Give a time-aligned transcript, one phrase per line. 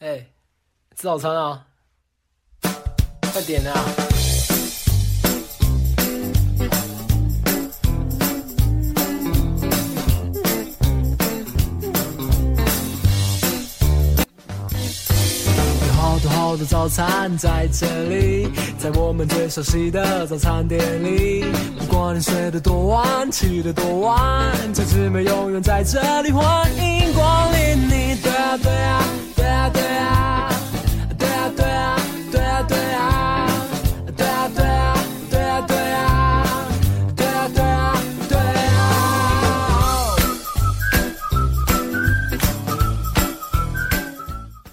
[0.00, 0.18] 哎，
[0.94, 1.64] 吃早餐啊！
[3.32, 3.72] 快点啊！
[15.80, 21.46] 有好多好多早餐在这里，在我们最熟悉的早餐店里。
[21.78, 28.14] 不管你睡得多晚，起得多晚，这姊妹永远在这里，欢迎光临你。
[28.22, 29.02] 对啊，对啊，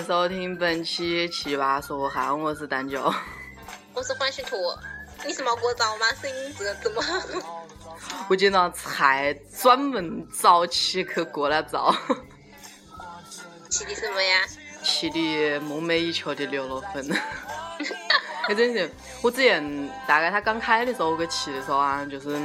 [0.05, 3.13] 收听本期《奇葩说》，嗨，我是蛋饺，
[3.93, 4.55] 我是欢喜兔。
[5.25, 6.05] 你是没过早吗？
[6.21, 7.01] 声音是这么……
[8.29, 11.93] 我今天才专门早起去过来照，
[13.69, 14.45] 起的什么呀？
[14.83, 17.09] 气的梦寐以求的牛肉粉。
[18.45, 22.37] 还真是，我之前大概它刚开的时候，我给吃的时候啊，就是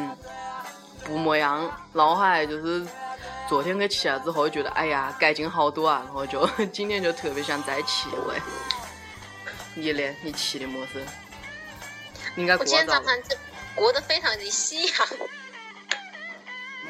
[1.05, 2.87] 不模样，然后还就是
[3.49, 8.41] 昨天给吃了之后，觉得哎呀改进好多啊，然后就 今天就特别想再吃一回。
[9.75, 10.17] 你呢？
[10.23, 11.05] 你吃的模式？
[12.37, 13.37] 应该过我今天早上就
[13.75, 15.09] 过得非常的喜洋，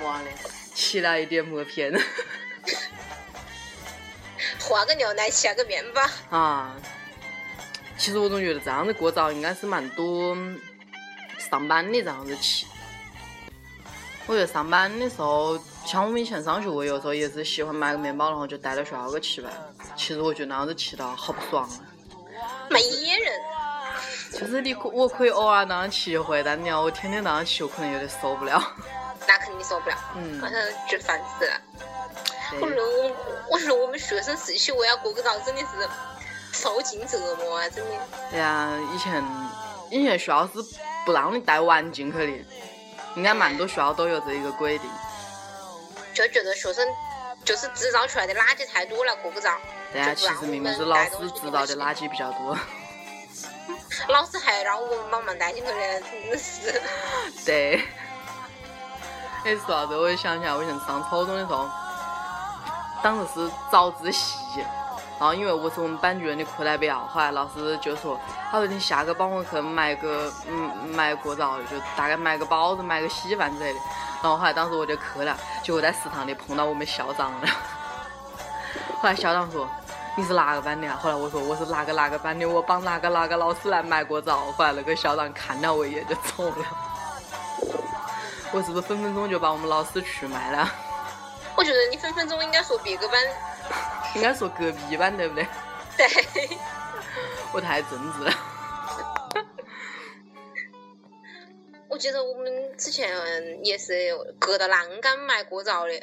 [0.02, 0.28] 妈的，
[0.74, 1.90] 起来一点默片
[4.76, 6.02] 喝个牛奶，吃个面包。
[6.36, 6.74] 啊！
[7.96, 10.36] 其实我总觉得这样子过早应该是蛮多
[11.50, 12.66] 上班的这样子起。
[14.26, 19.50] 我觉得上班的时候，像我们以前上学，我有时候也是喜欢买个面包，然后就带到学校去吃吧。
[19.96, 21.80] 其实我觉得那样子吃到好不爽啊！
[22.70, 23.40] 没野人，
[24.32, 28.62] 就是你可我可以偶尔那样吃一回，但你要我天天那样吃，我可能有点受不了。
[29.26, 31.60] 那肯定受不了，嗯反正就烦死了。
[32.56, 33.16] 我对说我，
[33.50, 35.66] 我说我们学生时期，我要过个早，真的是
[36.52, 37.68] 受尽折磨啊！
[37.68, 37.90] 真的，
[38.30, 39.24] 对呀，以前
[39.90, 40.52] 以前学校是
[41.04, 42.44] 不让你带碗进去的，
[43.16, 44.90] 应该蛮多学校都有这一个规定。
[46.14, 46.88] 就觉得学生
[47.44, 49.56] 就是制造出来的垃圾太多了，过不着。
[49.92, 52.56] 对呀，就不让其实明明是老师制造的垃圾比较多。
[54.08, 56.80] 老师还让我们帮忙带进去的，真的是。
[57.44, 57.82] 对。
[59.44, 61.68] 哎，说到这，我就想起来，我以前上初中的时候，
[63.02, 64.60] 当时是早自习，
[65.18, 68.18] 然后因为我是我们班主任的课代表，后来老师就说，
[68.50, 73.80] 他说你下个帮我去买个嗯买过早，就大概买个包子、买个稀饭之类的。
[74.22, 77.48] 然后后来当时我就去了，结果在食堂里碰到我们校长了。
[79.00, 79.68] 后来校长说。
[80.16, 80.98] 你是哪个班的啊？
[81.00, 84.50] 后来我说我是哪个哪个班的，我帮哪个哪个老师来买过早。
[84.50, 86.66] 后来那个校长看了我一眼就走了。
[88.50, 90.68] 我是不是分分钟就把我们老师去卖了？
[91.58, 93.20] 我觉得你分分钟应该说别个班，
[94.14, 95.44] 应该说隔壁班对不对？
[95.96, 96.06] 对。
[97.52, 98.32] 我太正直了。
[101.88, 103.08] 我记得我们之前
[103.64, 106.00] 也是隔着栏杆买过早的，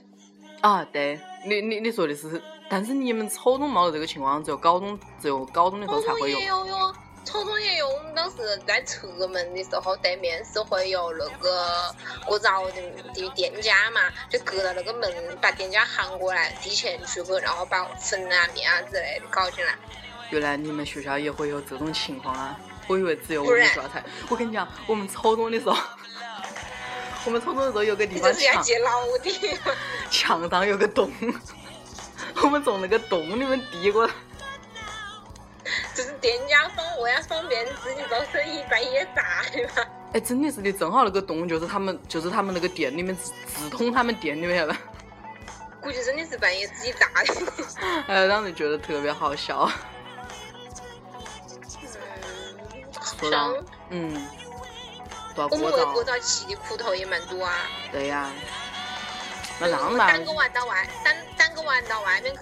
[0.60, 6.46] 啊，对，你你你说的是，但是你们初中没有这个情况，只有高中只有高中的时候才会有也。
[6.48, 6.94] 有哟，
[7.36, 7.90] 初中也有。
[7.90, 11.94] 我们当时在侧门的时候，对面是会有那个
[12.26, 12.82] 过早的
[13.14, 19.76] 的店家嘛，就隔着那个门把店家喊过来，提前去给，然后把粉啊面啊之类的搞进来。
[20.32, 22.58] 原来你们学校也会有这种情况啊！
[22.88, 24.04] 我以为只有我们学校才。
[24.30, 25.76] 我跟你讲，我们初中的时候，
[27.26, 29.60] 我们初中的时候有个地方墙这是要接老的，
[30.10, 31.12] 墙上有个洞，
[32.42, 34.14] 我们从那个洞里面递过来。
[35.96, 39.90] 就是店家方为了方便自己做生意，半夜炸的嘛。
[40.14, 44.78] 哎，真的是的，正好那个洞就是他们，就是他们那个店里面直直通他们店里面了。
[45.82, 48.06] 估计真的是半夜自己炸的。
[48.08, 49.70] 哎，让人觉得特别好笑。
[53.20, 54.28] 说到像，嗯，
[55.36, 56.04] 我们为过？
[56.04, 57.54] 早吃的苦头也蛮多啊。
[57.92, 58.32] 对呀，
[59.60, 62.42] 那浪漫单个玩到外，单单个玩到外面去，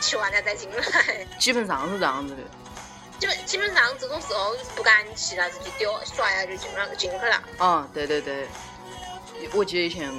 [0.00, 1.26] 吃完了再进来。
[1.38, 2.42] 基本上是这样子的。
[3.20, 7.42] 基本基本上这种时候不敢吃了，直接丢刷牙就进了进去了。
[7.58, 8.48] 嗯，对对对，
[9.52, 10.10] 我记得以前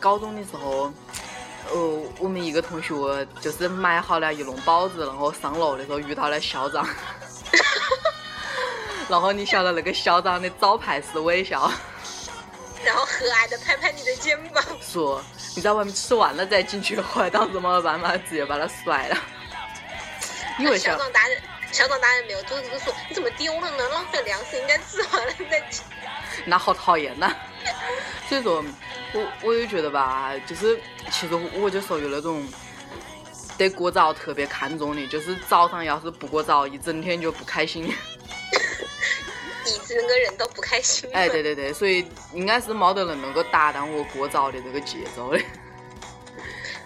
[0.00, 0.90] 高中的时候，
[1.70, 6.88] 呃，我们一个同学就是买好了一笼包子，然后上楼的时候遇到了校长，
[9.10, 11.70] 然后你晓得那个校长的招牌是微笑，
[12.82, 15.22] 然后和蔼的拍拍你的肩膀，说
[15.54, 19.16] 你在外面吃完了再进去，后来当时没有办法，直接把他甩了。
[20.58, 21.40] 因为校校长大人
[21.72, 23.88] 校长大人没有做这个说，你怎么丢了呢？
[23.90, 25.82] 浪费粮食，应该吃完了再吃。
[26.44, 27.34] 那好讨厌呐。
[28.28, 28.64] 所以说，
[29.12, 30.78] 我我也觉得吧，就是
[31.10, 32.46] 其实我就属于那种
[33.56, 37.84] 对过早特别看重的，就是早上要是不过早，一整天就不开心。
[39.66, 41.10] 一整个人都不开心。
[41.12, 45.38] 哎，对对对，所以应该是没得人能够打断我过早的这个节奏的。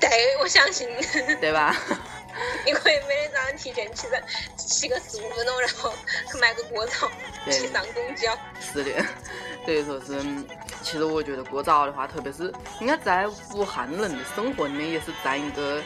[0.00, 0.88] 对，我相信。
[1.40, 1.76] 对吧？
[2.64, 4.22] 你可以每天早上提前起来，
[4.56, 5.92] 起个十五分钟，然后
[6.30, 7.10] 去买个过早，
[7.46, 8.36] 去上公交。
[8.60, 9.04] 是的，
[9.64, 10.20] 所以说是，
[10.82, 15.82] 其实我觉得过早的话，特别是应该在武汉人的生活里面，也是占一个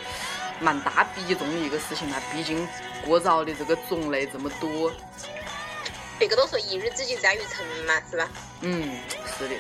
[0.60, 2.22] 蛮大比重的一个事情嘛。
[2.32, 2.66] 毕竟
[3.04, 4.92] 过早的这个种类这么多。
[6.18, 8.28] 别个都说一日之计在于晨嘛，是吧？
[8.62, 8.98] 嗯，
[9.38, 9.54] 是的。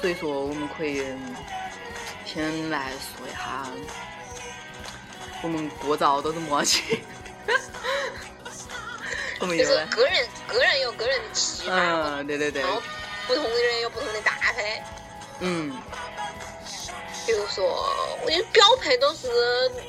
[0.00, 1.02] 所以说，我们可以
[2.24, 3.66] 先来说一下。
[5.44, 7.04] 我们过早都是么去？
[9.40, 11.74] 我们就是个人，个人有个人的吃法。
[11.76, 12.62] 嗯，对对对。
[12.62, 12.82] 然后
[13.26, 14.82] 不同的人有不同的搭配。
[15.40, 15.76] 嗯。
[17.26, 17.86] 比如说，
[18.22, 19.28] 我标配都是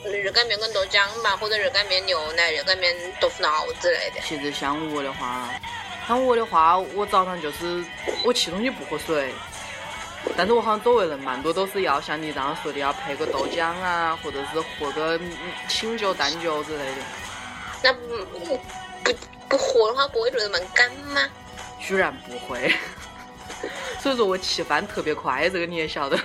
[0.04, 4.20] 热干面跟豆浆吧，或者热干面牛奶、热干面豆腐脑之类的。
[4.26, 5.50] 其实像我的话，
[6.06, 7.82] 像我的话，我早上就是
[8.26, 9.34] 我吃东西不喝水。
[10.38, 15.20] 但是我好像周围人蛮多都是要像你这样说的，要配个豆浆啊，或者是喝个
[15.70, 17.02] 清酒、淡酒之类的。
[17.84, 18.60] 那不不
[19.48, 21.22] 不喝的话，不会觉得蛮干吗？
[21.80, 22.74] 居然不会，
[24.02, 26.20] 所以说我吃饭特别快，这个你也晓得。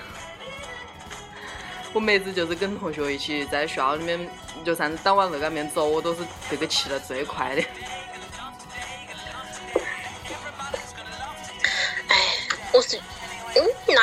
[1.93, 4.31] 我每次就是跟同学一起在学校里面，
[4.65, 7.63] 就算是打完热干面走，我都是这个吃的最快的。
[12.09, 12.17] 哎，
[12.73, 12.99] 我是。
[13.57, 14.01] 嗯，那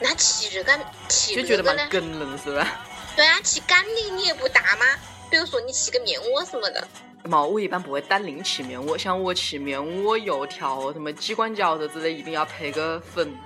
[0.00, 2.80] 那吃热干吃就觉得蛮梗了，是吧？
[3.16, 4.84] 对啊，吃干的你也不大吗？
[5.30, 6.86] 比如说你吃个面窝什么的。
[7.24, 13.36] 嘛，我一般不会单另吃面窝，像我吃面窝、油条、什么鸡冠饺子之类，一定要配个粉，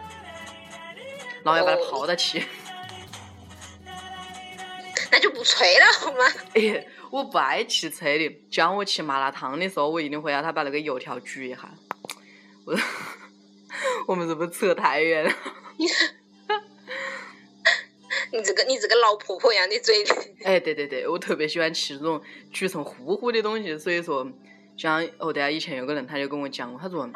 [1.42, 2.40] 然后要把它泡着吃。
[5.10, 6.24] 那就不脆了好吗？
[6.54, 11.69] 哎，我不爱吃脆的，像我吃麻辣烫的时候，我一定会让他把那个油条焗一下。
[12.64, 12.76] 我
[14.08, 15.32] 我们是不是扯太远了？
[18.32, 20.16] 你这个你这个老婆婆一样的嘴脸。
[20.44, 22.22] 哎，对对对，我特别喜欢吃这种
[22.52, 24.26] 煮成糊糊的东西，所以说，
[24.76, 27.08] 像哦对啊，以前有个人他就跟我讲过，他说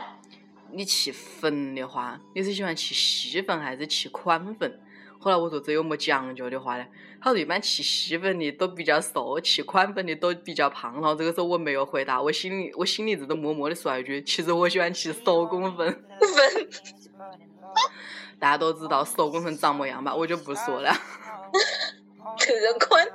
[0.72, 4.80] 你吃粉的话，你是喜欢吃细粉还是吃宽粉？
[5.26, 6.86] 后来我说这有么讲究的话呢？
[7.20, 10.94] 他说一般吃细粉的都比较瘦，吃宽粉的都比较胖。
[10.94, 15.92] 然后这个时候我没有回答，我心里我心里只是默默的说一句：其实我喜欢吃手工粉。
[16.20, 16.68] 粉，
[18.38, 20.14] 大家都知道手工粉长么样吧？
[20.14, 20.92] 我就不说了。
[22.38, 22.54] 特
[22.86, 23.08] 宽，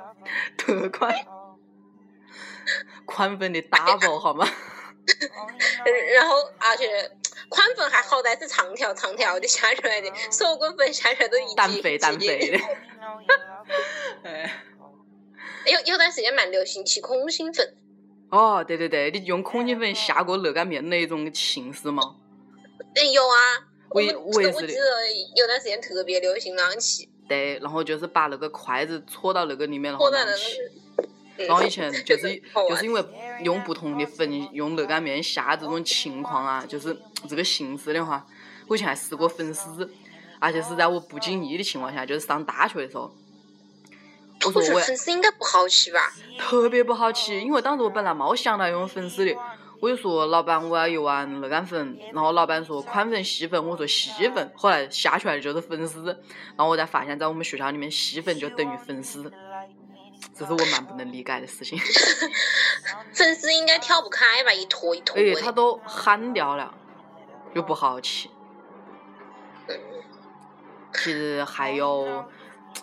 [0.58, 1.14] 特宽，
[3.06, 4.44] 宽 粉的 double 好吗？
[6.14, 7.16] 然后而且。
[7.52, 12.58] 宽粉还好歹是长条长条的下出来的，手工粉下出来都一单肥单肥的。
[14.24, 14.64] 哎，
[15.66, 17.76] 有有段时间蛮流行吃空心粉。
[18.30, 22.16] 哦，对对对，你用空心粉下过热干面那种形式吗？
[22.94, 23.36] 哎，有啊，
[23.90, 24.72] 我我我记得。
[25.36, 27.06] 有段时间特别流行那样吃。
[27.28, 30.72] 对，然后就是把那个筷子戳到那个里面，然后吃。
[31.36, 33.04] 然后以前就是 就是因为
[33.42, 36.96] 用不同的粉用热干面下这种情况啊，就是
[37.28, 38.26] 这个形式的话，
[38.68, 39.92] 我以前还试过粉丝，
[40.38, 43.14] 而且是在我不经意的情况下，就是上大学的时候。
[44.44, 46.12] 我说我粉丝应该不好吃吧？
[46.36, 49.32] 特别不好吃，因为当时我本来没想到用粉丝的，
[49.78, 56.06] 我就说老板我要一碗热干粉，然后老板说宽粉细粉，我说细粉，后来下出来的就是粉丝，
[56.56, 59.32] 然后我才发现，在我们学校里面细粉就等于粉丝。
[60.34, 61.78] 这是我蛮不能理解的事情。
[63.12, 66.72] 粉丝应该挑不开吧，一坨一坨它都憨掉了，
[67.54, 68.28] 又不好吃。
[70.94, 72.24] 其实还有，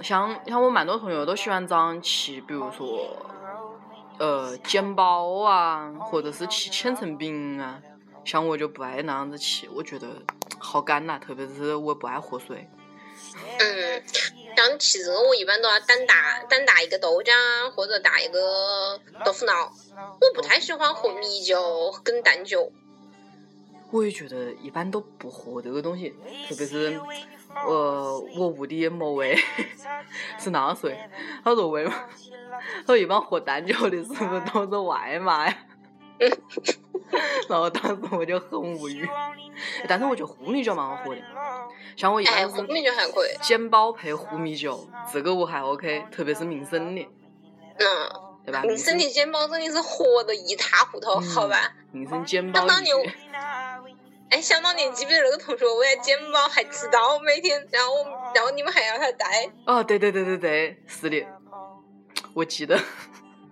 [0.01, 3.25] 像像我蛮多朋友都喜欢早上吃，比如说，
[4.17, 7.79] 呃，煎包啊，或者是吃千层饼啊。
[8.25, 10.07] 像我就不爱那样子吃，我觉得
[10.59, 12.69] 好干呐，特别是我不爱喝水。
[13.59, 14.03] 嗯。
[14.59, 17.31] 像吃这个，我一般都要单打单打一个豆浆，
[17.71, 19.71] 或者打一个豆腐脑。
[20.19, 22.69] 我不太喜欢喝米酒跟淡酒。
[23.89, 26.09] 我也觉得一般都不喝这个东西，
[26.49, 26.99] 特别是
[27.55, 29.33] 呃，我屋里某位
[30.37, 30.97] 是那样说的，
[31.41, 31.93] 他说为嘛？
[32.85, 35.65] 他说一般喝淡酒的是不是都是外卖？
[37.49, 39.07] 然后当时我就很无语，
[39.87, 41.21] 但是我觉得喝米酒蛮好喝的。
[41.95, 42.65] 像我一般是
[43.41, 47.01] 煎包配糊米酒，这个我还 OK，特别是民生的，
[47.77, 47.85] 嗯，
[48.45, 48.61] 对吧？
[48.63, 51.73] 民生的煎包真的是火的一塌糊涂，好吧？
[51.91, 52.59] 民生煎包。
[52.59, 52.83] 相当
[54.29, 57.91] 哎，想当年记不记得那个同学，我也煎包还迟到每天，然后
[58.35, 59.49] 然后你们还要他带。
[59.65, 61.25] 哦，对对对对对，是的，
[62.35, 62.79] 我记得，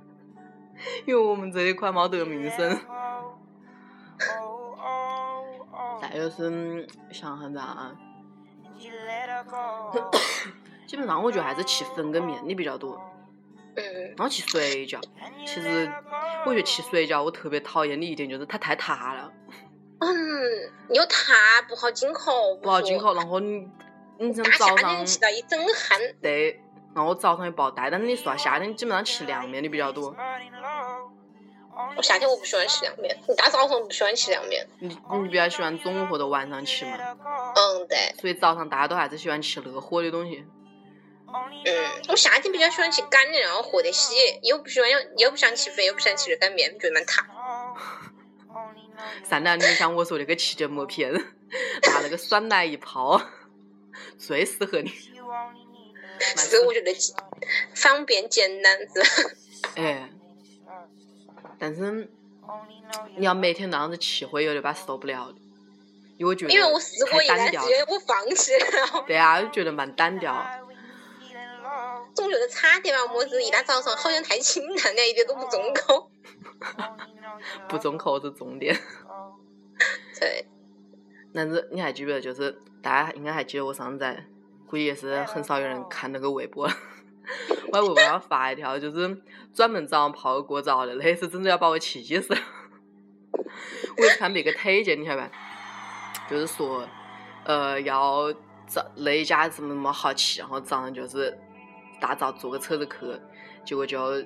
[1.05, 2.79] 因为我们这一块没得名声。
[6.09, 7.91] 再就是嗯想下子啊，
[10.87, 12.99] 基本上我觉得还是吃粉跟面的比较多，
[13.75, 13.83] 嗯，
[14.15, 15.01] 然后吃水饺。
[15.45, 15.91] 其实
[16.45, 19.31] 我觉得吃水饺我特别讨厌的一点就是它太塌了，
[19.99, 20.09] 嗯，
[20.89, 23.13] 又塌不好进口，不好进口。
[23.13, 23.67] 然后你
[24.19, 25.99] 你像早上天吃到一整汗。
[26.21, 26.61] 对，
[26.95, 30.15] 然后我早上又不好带，但是你说夏天基本上吃凉面的比较多。
[31.95, 34.67] 我夏天我不喜欢吃凉面，你大早上不喜欢吃凉面。
[34.79, 36.97] 你你比较喜欢中午或者晚上吃嘛？
[37.55, 40.45] 嗯，对，所以早上大家都还是喜欢吃热火的东西。
[41.65, 47.27] 嗯，我夏天比较喜欢吃干的，然后和得稀，又不喜欢又不想吃粉，又不想吃热干面，觉得蛮塌。
[49.29, 53.21] 善良，你像我说那个气筋膜片，拿那个酸奶一泡，
[54.17, 54.89] 最适合你。
[54.89, 56.91] 其实我觉得
[57.75, 59.07] 方便简单是吧？
[59.75, 60.09] 哎，
[61.59, 62.09] 但是
[63.15, 65.35] 你要每天那样子吃，会有点把受不了的，
[66.17, 70.45] 因为我觉得因为我试过一太单调段时间，我放弃了，对啊，就觉得蛮单调。
[72.15, 76.09] 总觉得差点嘛，么子一大早上好像太清淡了，一点都不重口。
[77.69, 78.75] 不重口是重点。
[80.19, 80.47] 对，
[81.33, 84.25] 但是你还记不记得，就是大家应该还记得我上次在，
[84.65, 86.67] 估计也是很少有人看那个微博。
[87.67, 89.21] 我在微博上发一条，就是
[89.53, 92.39] 专门早上泡个过早的，那次真的要把我气死了。
[93.97, 95.31] 我是看别个推荐，你晓得吧？
[96.29, 96.87] 就是说，
[97.45, 98.31] 呃，要
[98.67, 101.37] 找那一家什么什么好吃，然后早上就是
[101.99, 102.91] 大早坐个车子去，
[103.65, 104.23] 结果就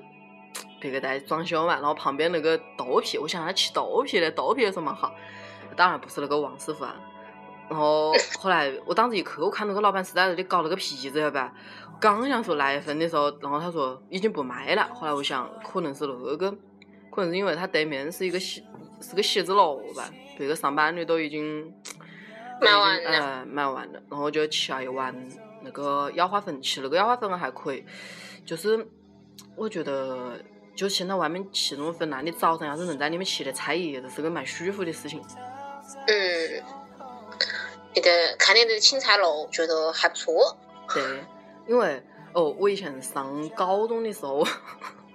[0.80, 5.16] 别个在装修嘛，然后旁边那个豆皮，我想他吃豆皮的，豆皮有什么好？
[5.76, 6.96] 当然不是那个王师傅啊。
[7.72, 11.54] 然后后来我当时一去，我看那个老板是在那里搞那个皮子，吧？
[12.02, 14.90] 刚想说来一份的时候，然后他说已经不卖了。
[14.94, 16.52] 后来我想，可能是那个，
[17.10, 18.62] 可能是因为他对面是一个写
[19.00, 21.74] 是个写字楼吧，别个上班的都已经
[22.60, 24.02] 卖完了呃，卖完了。
[24.10, 25.16] 然后就吃了一碗
[25.64, 27.86] 那个腰花粉，吃那个腰花粉还可以，
[28.46, 28.86] 就是
[29.56, 30.38] 我觉得。
[30.74, 35.22] 就现在外面吃那种粉那，你早上要是能在里面吃点菜叶子，是个蛮舒服的事情。
[36.08, 36.64] 嗯，
[37.94, 40.56] 觉得看见这个青菜楼，觉得还不错。
[40.94, 41.04] 对，
[41.68, 42.02] 因为
[42.34, 44.46] 哦，我以前上高中的时候，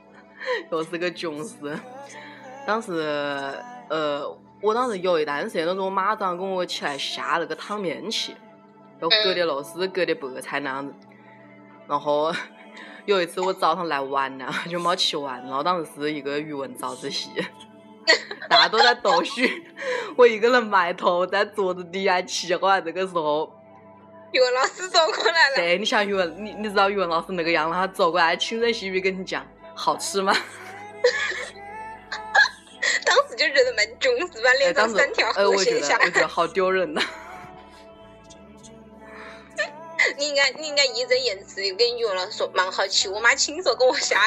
[0.71, 1.57] 又是个囧事。
[2.67, 2.93] 当时
[3.89, 4.29] 呃，
[4.61, 8.35] 我当时有一段时间都是我妈早上跟我起来下那个汤面去，
[9.01, 10.93] 要隔的肉丝，隔的白菜那样子。
[11.87, 12.33] 然后
[13.05, 17.31] 有一次我早上来晚了， 就没吃完，然后当时是一个语文早自习，
[18.49, 19.65] 大家都在逗嘘，
[20.17, 22.57] 我一个人埋头在桌子底下吃。
[22.57, 23.53] 后来这个时候。
[24.33, 30.35] 语文老师走过来了，对，你想语文，你你知道语文老师那个样，他走过来轻声细语跟你讲，好吃吗？
[33.05, 34.51] 当时就觉得蛮囧，是吧？
[34.51, 36.05] 哎，脸上三条呃，河我觉得线下来。
[36.05, 37.01] 我觉得好丢人呐。
[40.19, 44.21] 你应该你应该义正言辞地跟语文老师说，蛮好吃，我妈亲手给我下，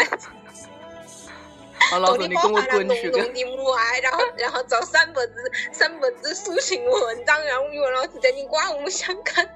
[1.91, 3.09] 好，老师动的包你跟我滚去！
[3.09, 9.49] 浓的母爱，然后然后找三百字三百字抒情文章，让语文老师在你刮目相看。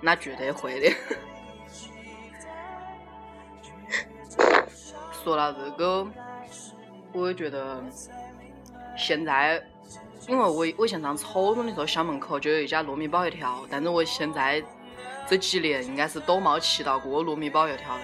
[0.00, 0.94] 那绝对会的。
[5.24, 6.06] 说到这个，
[7.12, 7.82] 我也觉得
[8.96, 9.62] 现在，
[10.28, 14.62] 因为我我以前上初中的时候，校门口就有一家糯米包油条，但是我现在
[15.28, 18.02] 这几年应该是都没吃到过糯米包油条了。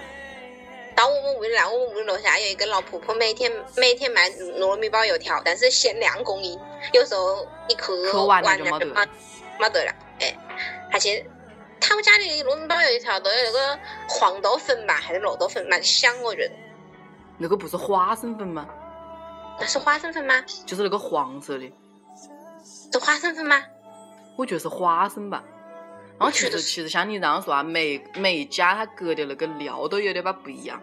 [0.97, 6.59] 到我们屋里来，我们屋里楼下有一个老婆婆，每天每天卖糯米包油条，但是限量供应，
[6.91, 9.07] 有时候一颗颗完了就没得没
[9.59, 9.93] 没得了。
[10.19, 10.35] 哎，
[10.91, 11.23] 而且
[11.79, 16.55] 他们家的糯米包油条都有那个黄豆粉吧，还是绿豆粉，蛮香，我觉得。
[17.37, 18.67] 那个不是花生粉吗？
[19.59, 20.43] 那是花生粉吗？
[20.65, 21.71] 就是那个黄色的，
[22.91, 23.63] 是花生粉吗？
[24.35, 25.43] 我觉得是花生吧。
[26.19, 30.81] 然后其实其实像你这样说啊，每每一家它搁的那个料都有点吧不一样。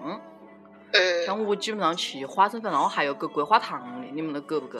[0.93, 4.79] 嗯，像我基本上吃花生粉，然后还有搁桂花糖的，你们那搁不搁？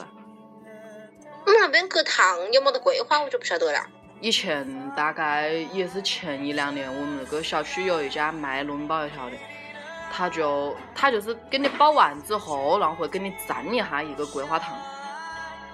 [1.45, 3.85] 我们那边搁糖有没得桂花，我就不晓得了。
[4.21, 9.35] 以前大概也是前一两年，我们那个小区有一家卖糯米包油条的，
[10.09, 14.73] 他就他就是给你包完之后，然后会给你蘸一下一个桂花糖，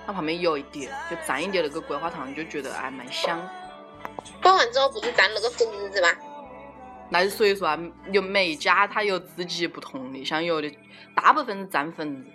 [0.08, 3.40] 它旁边有一点，就蘸一点那个桂花糖，就觉得还蛮香。
[4.42, 6.10] 包完之后不是蘸那个粉子吗？
[7.10, 7.80] 那就所以说啊，
[8.12, 10.72] 有每一家它有自己不同的，像有的
[11.16, 12.32] 大部分是蘸粉子，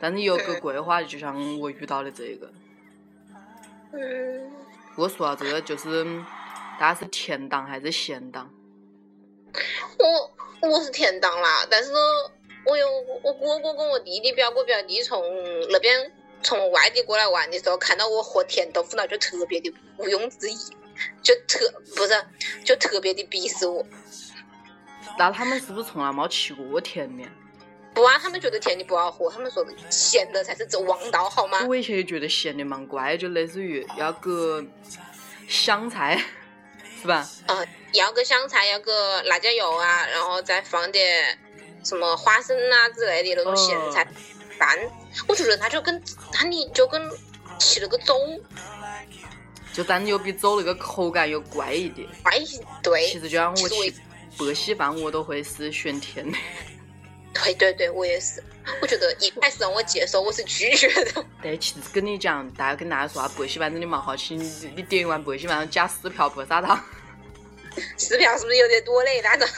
[0.00, 2.50] 但是有个桂花，就像我遇到的这个。
[3.92, 4.50] 嗯，
[4.96, 6.04] 我说到这个，就是
[6.78, 8.50] 大大家是甜党还是咸党？
[9.96, 11.92] 我我是甜党啦，但是
[12.66, 12.84] 我有
[13.22, 15.22] 我哥哥跟我弟弟、表哥表弟从
[15.70, 16.10] 那边
[16.42, 20.56] 从外地过来玩的时候，看到我喝甜豆腐脑就特别的毋庸置疑，
[21.22, 22.12] 就特不是
[22.64, 23.84] 就特别的鄙视我。
[25.18, 27.24] 那他们是不是从来没吃过甜的？
[27.94, 31.66] 不啊，他们觉得甜的不好喝，他们说咸的才是走王道，好吗？
[31.66, 34.64] 我以前也觉得咸的蛮乖，就类似于要个
[35.46, 36.18] 香菜，
[37.02, 37.28] 是吧？
[37.48, 41.38] 嗯，要个香菜，要个辣椒油啊，然后再放点
[41.84, 44.08] 什么花生啊之类的那种咸菜
[44.58, 44.78] 饭。
[45.28, 47.10] 我觉得它就跟它你就跟
[47.58, 48.14] 吃了个粥，
[49.72, 52.06] 就但又比粥那个口感又乖一点。
[52.22, 52.32] 乖
[52.82, 53.06] 对。
[53.06, 53.74] 其实就像我吃
[54.38, 56.38] 白稀饭，我都会是选甜的。
[57.34, 58.42] 对对对，我也是。
[58.80, 61.24] 我觉得一开始让我接受，我是拒绝的。
[61.40, 64.34] 对，其实跟你讲，大家跟大家说啊，白稀饭真的蛮好吃。
[64.34, 64.44] 你
[64.76, 66.78] 你点一碗白稀饭，加四瓢白砂糖。
[67.96, 69.20] 四瓢是不是有点多嘞？
[69.22, 69.48] 那种。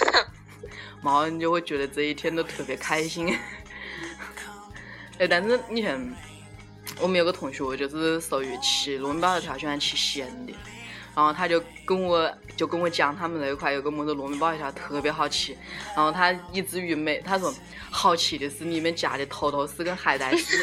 [1.02, 3.36] 毛你就会觉得这一天都特别开心。
[5.18, 6.16] 哎，但是你看，
[7.00, 10.52] 我们有个同学就是属于吃糯米包条喜欢吃咸的。
[11.14, 15.56] 然后他就跟我就跟我讲，他们那一块有个么子糯米包一条特别好吃。
[15.94, 17.54] 然后他以至于每他说
[17.88, 20.56] 好吃的是里面夹的头头丝跟海带丝，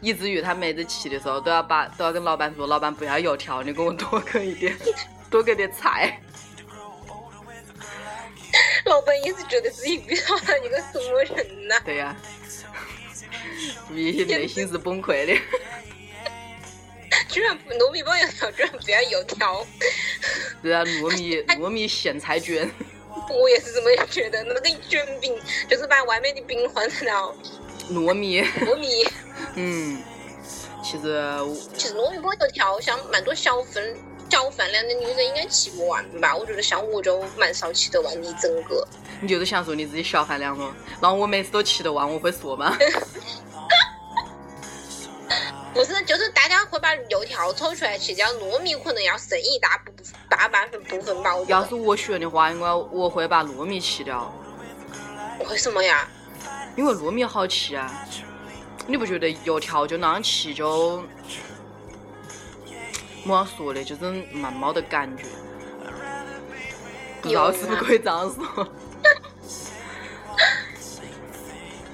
[0.00, 4.76] 以至于他每次吃的时候都要把都要跟老板说，老板不要油条，你给我多给一点，
[5.28, 6.20] 多给点菜。
[8.84, 11.74] 老板也是觉得自己遇到了一个什么人呐？
[11.84, 12.59] 对呀，内
[13.94, 15.34] 心内心是崩溃的。
[17.28, 19.66] 居然糯米包油条，居然不要油条。
[20.62, 22.70] 对啊，糯米糯米咸菜卷。
[23.28, 25.38] 我也是这么觉得，那个卷饼
[25.68, 27.34] 就是把外面的饼换成了
[27.90, 28.42] 糯米。
[28.42, 29.04] 糯米。
[29.54, 30.02] 嗯，
[30.82, 31.22] 其实
[31.76, 33.96] 其实糯米包油条，像蛮多小分
[34.30, 36.34] 小饭量的女人应该吃不完吧？
[36.34, 38.86] 我觉得像我就蛮少吃得完一整个。
[39.20, 40.72] 你就是想说你自己小饭量咯？
[41.00, 42.76] 然后我每次都吃得完，我会说吗？
[45.74, 49.92] 不是，就是大家会把油条抽出来吃，叫糯米可能要剩一大部
[50.28, 51.32] 大半份部分吧。
[51.46, 54.32] 要是我选的话，应该我会把糯米吃掉。
[55.48, 56.08] 为什么呀？
[56.76, 58.04] 因为糯米好吃啊！
[58.86, 61.04] 你不觉得油条就那样吃就，
[63.28, 64.02] 么样说的，就是
[64.32, 65.24] 蛮没得感觉。
[67.22, 68.42] 不知道是不是可以这样说？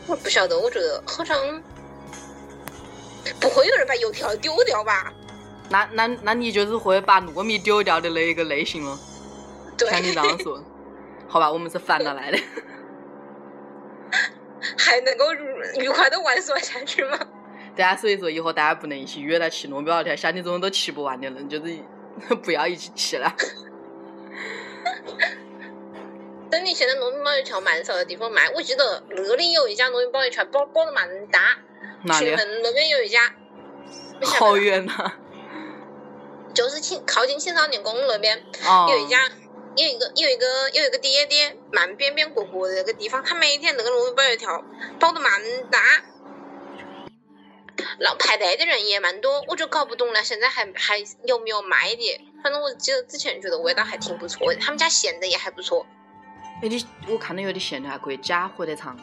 [0.07, 1.37] 我不晓得，我觉得好像。
[3.41, 5.13] 不会有人把油条丢掉吧？
[5.69, 8.97] 那那那你就是会把糯米丢掉的那一个类型了。
[9.77, 10.63] 对，像你这样说，
[11.27, 12.39] 好吧，我们是反着来的。
[14.79, 15.25] 还能够
[15.81, 17.19] 愉快的玩耍下去吗？
[17.77, 21.79] 对啊，所以说以后大家不能一起约来吃糯米包条，像你这种都吃不完的人，就是
[22.43, 23.33] 不要一起吃了。
[26.51, 31.59] 等你现在糯米包油条蛮少的地方卖，我记得那里有一家糯米包油条包包的蛮大。
[32.05, 32.31] 哪里？
[32.63, 33.35] 那边有一家，
[34.23, 35.13] 好远呐！
[36.55, 38.43] 就是青靠近青少年宫那边
[38.89, 39.19] 有一家，
[39.77, 44.65] 有一个有一个有一个爹爹蛮边边过过的那个地方，他每天那个糯米包油条
[45.01, 45.33] 包的蛮
[45.71, 45.81] 大，
[47.99, 52.21] 然后排队的人也蛮多，我就搞不懂了，现在还还有没有卖的？
[52.43, 55.87] 反正我记得之前觉得味道还挺不错的，他们家咸的也还不错。
[56.63, 58.97] 哎，你我看到有的咸的还可以加火腿肠。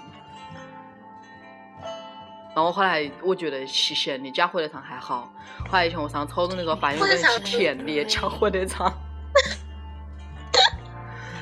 [2.55, 5.33] 然后后来我觉得吃咸的加火腿肠还好，
[5.69, 8.93] 后来以前我上初中的时候发现有人吃甜的加火腿肠，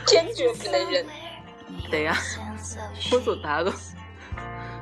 [0.05, 1.05] 坚决不能忍。
[1.89, 2.17] 对呀，
[3.11, 3.71] 我说大家都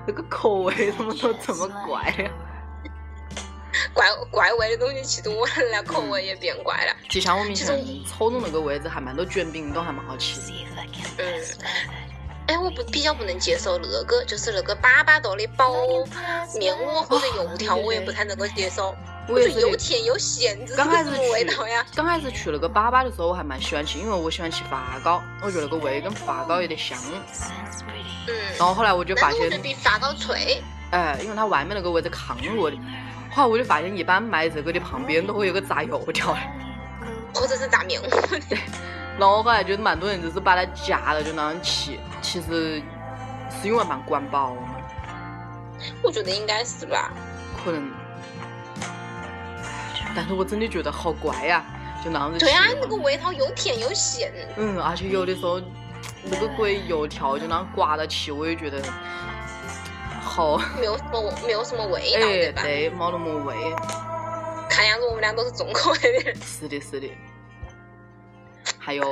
[0.08, 2.32] 那个口味怎么都这么怪呀？
[3.94, 6.96] 怪怪味的东西吃多了，口味也变怪了。
[7.10, 7.68] 就像我们以前
[8.06, 10.40] 初中那个位置还蛮多卷饼，都还蛮好吃。
[11.18, 11.26] 嗯。
[12.50, 15.72] 哎，我不比较不能接受那个，就是那个粑粑做的包
[16.58, 18.96] 面窝或者油条，我也不太能够接受。
[19.28, 21.86] 我也是又甜又咸，这是什么味道呀？
[21.96, 26.98] 刚开始去那个粑粑的时候，我还蛮喜欢吃，因为我喜欢吃发糕，我觉得那个味跟发糕有点像。
[28.28, 28.34] 嗯。
[28.58, 30.64] 然后后来我就发现，比发糕脆。
[30.90, 32.78] 哎，因为它外面那个位置抗过的。
[33.32, 36.36] 后来我就发现，一般卖这个的旁边都会有个炸油条，
[37.32, 38.58] 或者是炸面窝的。
[39.18, 42.82] 然后后来就蛮多人就是把它夹了就那样吃，其实
[43.62, 44.62] 是因为蛮管饱嘛。
[46.04, 47.12] 我觉得应该是吧。
[47.64, 47.92] 可能，
[50.16, 51.64] 但是我真的觉得好怪呀，
[52.04, 54.32] 就那样子对啊，那个味道又甜又咸。
[54.58, 55.62] 嗯，而且有的时候
[56.24, 58.82] 那个鬼油条就那样刮着吃，我也觉得
[60.22, 60.58] 好。
[60.80, 62.62] 没有什么没有什么味道对吧？
[62.62, 63.56] 对，没那么味。
[64.70, 66.36] 看样子我们俩都是重口味的人。
[66.42, 67.10] 是的，是的。
[68.80, 69.04] 还有，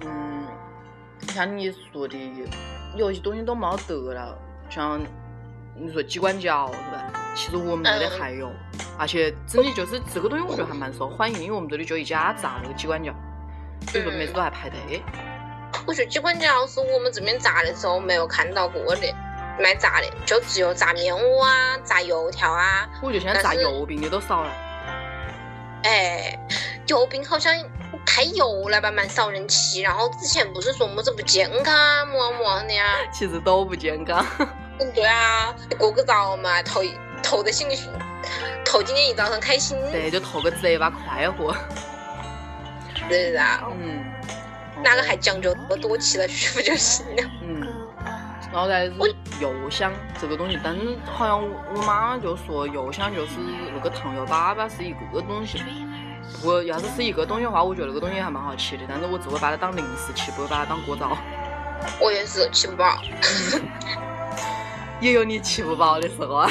[0.00, 0.48] 嗯，
[1.28, 2.18] 像你说的，
[2.96, 4.36] 有些东西都没得了，
[4.68, 5.00] 像
[5.76, 7.12] 你说鸡冠饺是吧？
[7.36, 8.50] 其实我们这里还有，
[8.98, 13.12] 而且真的就是这个东西，我觉得还蛮受欢迎，因为我们这里就一家炸那个鸡冠饺，
[13.90, 15.02] 所以说每次都还排队。
[15.86, 19.12] 我觉得鸡冠饺是我们这边炸的时候没有看到过的，
[19.60, 22.88] 卖炸的就只有炸面窝啊、炸油条啊。
[23.02, 24.50] 我觉得现在炸油饼的都少了。
[25.82, 26.38] 哎，
[26.86, 27.52] 油饼好像
[28.06, 29.80] 太油了吧，蛮少人吃。
[29.82, 32.96] 然后之前不是说么子不健康么么的呀？
[33.12, 34.24] 其实都不健康。
[34.78, 36.82] 嗯， 对啊，过个早嘛，头
[37.22, 37.68] 头的心
[38.64, 39.76] 头今天一早上开心。
[39.90, 41.54] 对，就投个嘴巴，快活。
[43.08, 43.62] 是啊。
[43.80, 44.04] 嗯。
[44.82, 47.22] 哪个还讲究那么多，吃了舒服就行了。
[47.42, 47.60] 嗯。
[48.52, 48.92] 然后再是
[49.40, 53.32] 油香这个东西，但是好像我妈就说油香就是
[53.72, 55.58] 那个糖油粑粑是一个东西。
[56.32, 61.16] 不过要是是一个东西的话，我觉得那个东西还蛮好吃的，但是我只会把它当零食吃，不会把它当过早。
[62.00, 62.98] 我也是吃不饱。
[65.00, 66.50] 也有你吃不饱的时候啊。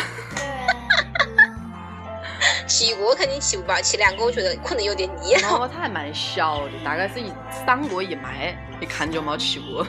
[2.67, 5.35] 吃一个肯定吃不饱，吃两个我觉得可能有点腻。
[5.43, 7.31] 哦，它还蛮小的，大概是一
[7.65, 9.85] 三个一卖，一看就没吃过。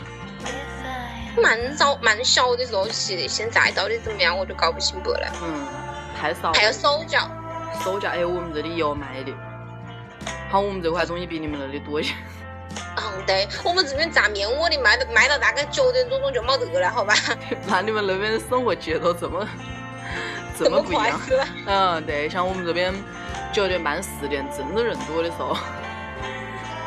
[1.42, 5.32] 蛮早蛮小的时候吃的，现在到底怎么样，我就搞不清白了。
[5.42, 5.66] 嗯，
[6.20, 6.52] 太少。
[6.52, 7.28] 还有手脚。
[7.82, 9.32] 手脚，哎，我们这里有卖的。
[10.54, 12.14] 好，我们这块东西比你们那里多一些。
[12.96, 17.12] 嗯，对，我们这边炸面窝的卖到卖到大概九点多钟就没得了，好吧？
[17.66, 19.48] 那你们那边的生活节奏这么
[20.56, 21.20] 这么不一样？
[21.66, 22.94] 嗯，对，像我们这边
[23.52, 25.56] 九点半十点真的人多的时候。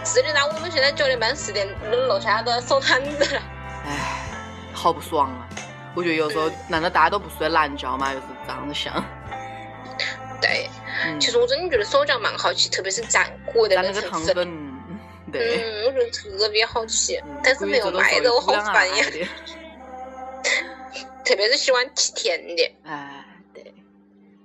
[0.05, 1.67] 是的，那我们现在九点半十点
[2.07, 3.41] 楼下都要收摊子了。
[3.85, 3.91] 唉。
[4.73, 5.43] 好不爽啊！
[5.93, 8.13] 我觉得有时候，难道大家都不睡懒觉吗？
[8.13, 9.03] 就是这样子想。
[10.39, 10.69] 对，
[11.19, 14.33] 其实我真的觉得手饺蛮好吃，特别是蘸裹的那个糖粉。
[15.31, 15.61] 对。
[15.61, 19.05] 嗯，我觉得特别好吃，但是没有卖的，我好烦呀。
[21.25, 22.71] 特别是喜欢吃甜的。
[22.83, 23.73] 哎，对。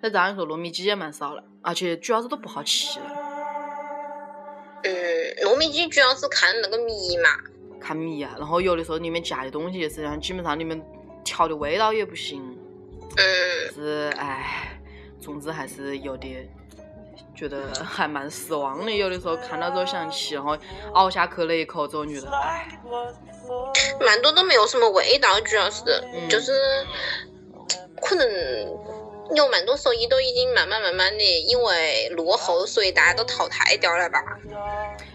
[0.00, 3.06] 那这样说，糯米鸡也蛮少了，而且主要是都不好吃了。
[4.82, 4.92] 嗯，
[5.44, 7.30] 糯米鸡主要是看那个米嘛。
[7.80, 10.84] 看米啊，然后有的时候里面加的东西，实际上基本上里面
[11.22, 12.42] 调的味道也不行。
[13.16, 13.72] 嗯。
[13.72, 14.80] 是，哎，
[15.22, 16.46] 总之还是有点
[17.34, 18.90] 觉得还蛮失望的。
[18.90, 20.58] 有的时候看到之后想吃，然后
[20.94, 22.78] 咬下去那一口之后觉得，哎。
[24.00, 25.84] 蛮多都没有什么味道，主要是
[26.28, 26.52] 就是
[28.02, 28.26] 可能。
[29.34, 34.18] 有蛮多手艺都已经慢慢慢慢的因为落后，所以大家都淘汰掉了吧？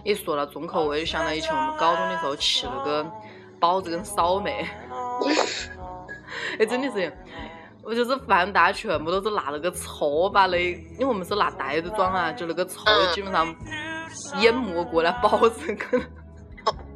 [0.04, 3.06] 一说到重口味，就想到以前我们高中的时候吃那个
[3.60, 4.67] 包子跟烧麦。
[6.58, 7.13] 哎，真的是，
[7.88, 13.56] 我就是饭大全部都是拿那个醋把那，因为我们是拿袋子装啊，就那个醋基本上
[14.41, 16.02] 淹没过来包子跟。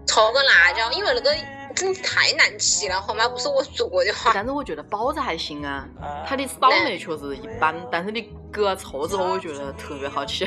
[0.05, 1.31] 搓个辣椒，因为那个。
[1.73, 3.25] 真的太难吃了，好吗？
[3.29, 4.31] 不是我做的话。
[4.33, 5.87] 但是我觉得包子还行啊，
[6.27, 10.45] 它的烧麦确实一般，但是你搁了醋之后，我觉得特别好吃。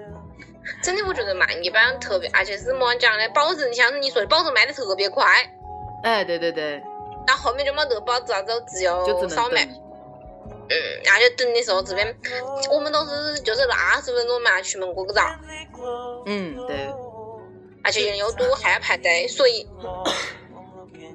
[0.82, 3.28] 真的，我觉得蛮一般，特别而且是么讲呢？
[3.34, 5.26] 包子，你像你说的包子卖的特别快。
[6.02, 6.82] 哎，对对对。
[7.26, 9.64] 然后后面就没得包子了，就只有烧麦。
[9.64, 10.74] 嗯，
[11.12, 12.16] 而且等的时候这边
[12.70, 15.22] 我们都是就是二十分钟嘛，出门过个早。
[16.26, 16.88] 嗯，对。
[17.84, 19.68] 而且人又多，还要排队，所以。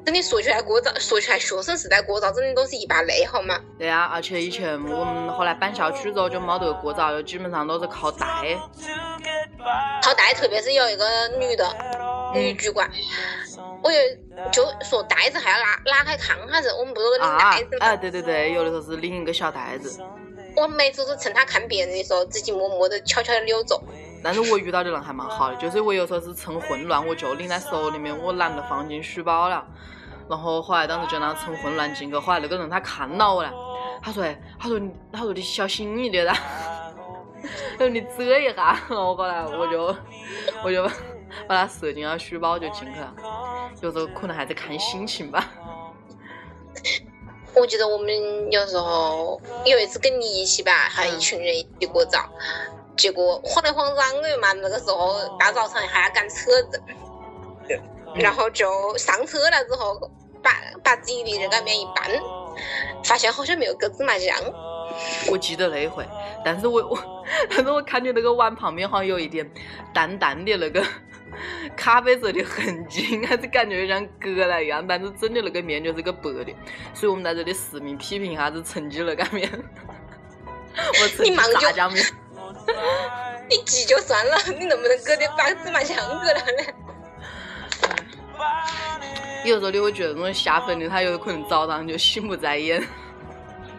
[0.03, 3.59] 真的说起来过早，说起来学生时代过早真的都是一把泪，好吗？
[3.77, 8.25] 对啊，而且以前我们后来搬校区之后就没得过早，就基本上都是靠带。
[10.01, 11.67] 靠带，特别是有一个女的
[12.33, 12.89] 女主管，
[13.83, 13.99] 我有
[14.51, 17.85] 就说袋子还要拉拉开看哈子，我们不是拎袋子吗？
[17.85, 20.01] 啊，对对对，有的时候是拎一个小袋子。
[20.55, 23.81] 我每次都趁他看别人的时候，自己默默的悄悄的溜走。
[24.23, 29.65] 但是我遇到的人还蛮好的，就是我有时候是趁混乱，我就拎在手里面，我懒得放进书包了。
[30.29, 33.51] 然后后来当时就那样趁混乱进去，后来那个人他看到我了，
[34.01, 34.23] 他说
[34.59, 34.79] ：“他说
[35.11, 36.33] 他说你小心一点噻，
[37.77, 39.95] 他说你遮一下。”然后后来我就
[40.63, 40.89] 我就
[41.47, 43.13] 把它塞进了书包就进去了。
[43.81, 45.49] 有时候可能还在看心情吧。
[47.53, 52.29] 我记得我们有时候有一次跟你一起吧，还一群人一起过早。
[52.95, 56.81] 结果慌里慌张的嘛，那个时候大早上还要赶车子，
[58.15, 60.09] 然后就上车了之后，
[60.41, 60.51] 把
[60.83, 62.09] 把自己的热干面一拌，
[63.03, 64.37] 发现好像没有搁芝麻酱。
[65.29, 66.05] 我记得那一回，
[66.45, 69.49] 但是我我， 但是我看见那个碗旁边好像有一点
[69.93, 70.85] 淡淡的那个
[71.75, 76.53] 咖啡色的痕迹， 还是感觉像割了一样，但是真的那个面就是个白的，
[76.93, 79.49] 所以我们在这里实名批评一下子成绩那个面，
[80.75, 82.05] 我成绩炸酱面。
[83.49, 86.63] 你急就算了，你能不能搁点把芝麻酱搁了呢？
[89.43, 92.81] 有时候你会觉得那种下粉的，他有可能早上就心不在焉。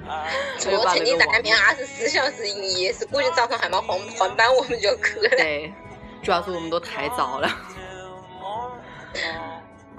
[0.05, 5.31] 我曾经在那边二十四小时营业，是估计早上还没换换班，我们就去了。
[5.31, 5.73] 对，
[6.23, 7.49] 主要是我们都太早了。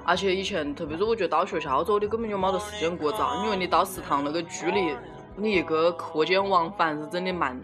[0.06, 4.96] 而且以前，特别是我觉得到学校之后，你根本就没得时间过早，因为你到食堂那个距离，
[5.38, 7.58] 你一个课间往返是真的蛮，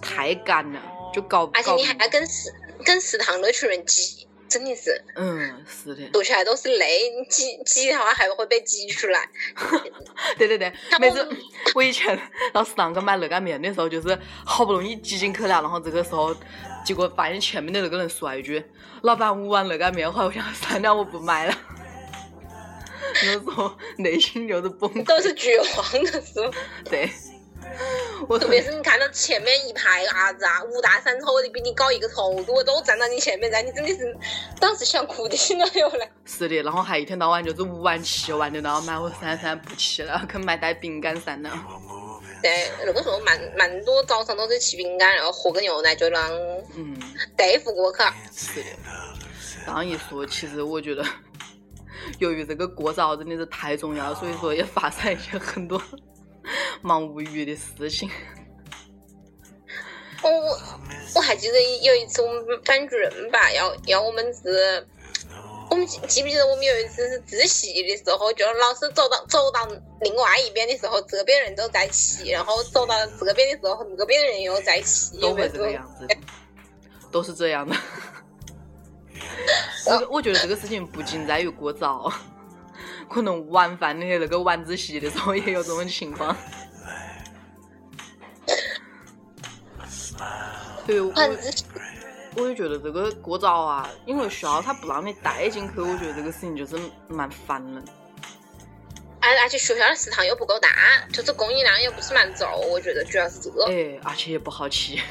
[0.00, 0.80] 太赶了，
[1.12, 1.50] 就搞。
[1.52, 2.50] 而且你还要跟食
[2.84, 5.04] 跟食堂那群人挤，真的是。
[5.16, 6.08] 嗯，是的。
[6.10, 9.28] 读起来都是累，你挤挤的话还会被挤出来。
[10.38, 11.28] 对对对，每次
[11.74, 12.18] 我以前
[12.54, 16.34] 到食堂去买热干面的时候，就是好不容易挤进去了，然后这个时候，
[16.86, 18.64] 结果发现前面的那个人说一句。
[19.02, 21.54] 老板，五碗热干面，后来我想算了，我不买了。
[23.24, 26.52] 那时候内心就是崩溃，都是绝望的时候。
[26.84, 27.10] 对，
[28.28, 34.16] 我特别是你看到前面一排伢子啊，五大三粗的比你高一个头多，都站到你前面，在你真的是
[34.60, 36.06] 当时想哭的心都有了。
[36.24, 41.50] 是的，然后还一天到晚就是五碗七碗的，然后买我三三不去了，去买袋饼干算了。
[42.42, 46.30] 对，那个时候蛮蛮多早上都是吃饼干，然后喝个牛奶就让
[46.76, 46.96] 嗯
[47.36, 47.98] 对付过去。
[48.32, 48.66] 是的，
[49.64, 51.04] 这样一说，其实我觉得，
[52.20, 55.80] 由于这个过早真的是太重要，所以说也发生一些很多
[56.82, 58.08] 蛮无语的事情。
[60.22, 60.30] 我
[61.14, 64.86] 我还记得有一次我们班主任吧，要要我们是。
[65.68, 69.66] 我们记不记得我们有一次是自习的时候，就老师走到走到
[70.00, 76.06] 另外一边的时候，这边人都在骑，然后走到这边的时候，那边人又在骑，都会这个样子，
[77.10, 77.76] 都是这样的。
[79.86, 82.12] 我我觉得这个事情不仅在于过早，
[83.10, 86.36] 可能晚饭的那个晚自习的时候也有这种情况。
[90.86, 91.64] 对，晚自习。
[92.36, 97.82] 我也觉得这个过早啊，因为学校他不让你带进去，我觉得这个事情就是蛮烦的。
[99.20, 100.68] 而而且学校的食堂又不够大，
[101.12, 103.64] 就是供应量又不是蛮足，我觉得主要是这个。
[103.66, 104.96] 哎，而且也不好吃。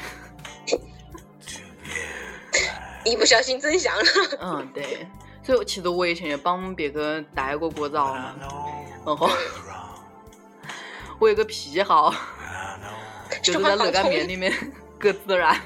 [3.04, 4.04] 一不小心真香了。
[4.40, 5.06] 嗯，对。
[5.42, 8.34] 所以其实我以前也帮别个带过过早嘛，
[9.04, 9.30] 然后
[11.20, 12.12] 我有个癖好，
[13.42, 14.52] 就是在热干面里面
[14.98, 15.60] 搁孜然。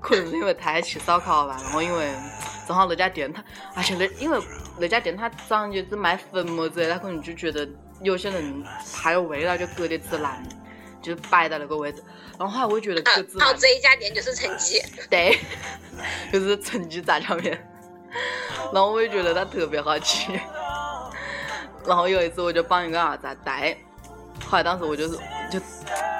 [0.00, 2.12] 可能是因为太爱吃烧烤吧，然后因为
[2.66, 3.42] 正好那家店他，
[3.74, 4.40] 而且那因为
[4.78, 7.68] 那家店他早上就只卖粉末子，他可能就觉得
[8.02, 10.42] 有些人怕有味道，就搁点孜然，
[11.02, 12.02] 就摆在那个位置。
[12.38, 14.80] 然后后来我觉得搁孜然，这一家店就是陈记，
[15.10, 15.38] 对，
[16.32, 17.58] 就是陈记炸酱面。
[18.72, 20.32] 然后我也觉得它特别好吃。
[21.86, 23.76] 然后有一次我就帮一个儿子带，
[24.46, 25.18] 后来当时我就是
[25.50, 25.60] 就。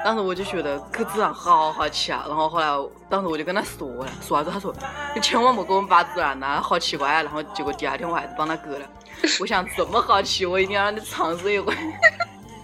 [0.01, 2.67] 当时我就觉得可孜然好好吃啊，然后后来
[3.09, 4.49] 当时我就跟他说了，说啥子？
[4.49, 4.73] 他说
[5.13, 7.21] 你千万莫给我们拔孜然呐，好奇怪啊！
[7.21, 8.89] 然后结果第二天我还是帮他割了。
[9.41, 11.75] 我想这么好吃，我一定要让你尝试一回。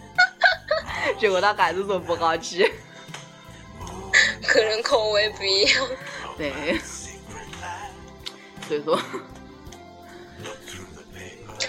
[1.20, 2.72] 结果他还是说不好吃。
[4.48, 5.86] 可能口味不一样。
[6.38, 6.80] 对。
[8.66, 8.98] 所以说，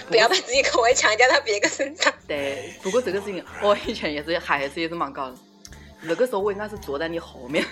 [0.07, 2.11] 不要把自己口味强加到别个身上。
[2.27, 5.35] 对，不过这个事情我以前也是，还是也是蛮搞的。
[6.01, 7.65] 那个时候我应该是坐在你后面，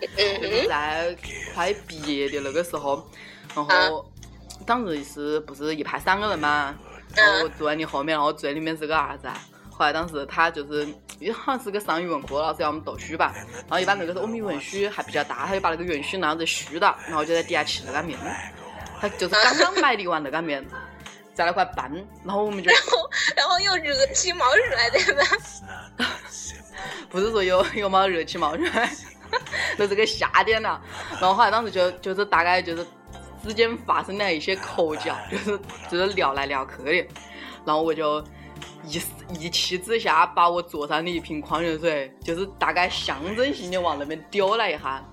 [0.00, 1.16] 就是在
[1.54, 3.06] 快毕业的那个时候，
[3.54, 4.04] 然后
[4.66, 6.74] 当时是不是一排三个人嘛？
[7.14, 9.28] 然后我坐在你后面，然后最里面是个儿子。
[9.70, 10.86] 后来当时他就是，
[11.18, 13.34] 因为好像是个上语文课老师要我们读书吧。
[13.36, 18.18] 然后一般那个时候我们语文书还比较大，他就把那个原书那样子虚的，然后就在底下吃热干面。
[19.00, 20.64] 他就是刚刚买的一碗热干面，
[21.34, 21.90] 在那块拌，
[22.24, 25.22] 然后我们就，然后然后又热气冒出来，对吧？
[27.08, 28.90] 不是说有有毛热气冒出来，
[29.76, 30.80] 那是个夏天了。
[31.12, 32.84] 然后后来当时就就是大概就是
[33.42, 37.08] 之间发生了一些口角，就是就是聊来聊去的。
[37.64, 38.20] 然后我就
[38.84, 39.00] 一
[39.38, 45.04] 一气之下把我桌上的一瓶矿泉水，就是大概象征性的往那边丢了一下，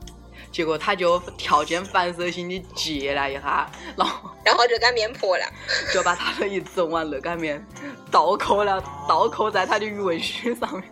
[0.51, 5.45] 结果他就条件反射性的接了一下，然后然后热干面破了，
[5.93, 7.63] 就把他的一整碗热干面
[8.09, 10.83] 倒扣了，倒扣在他的语文书上面。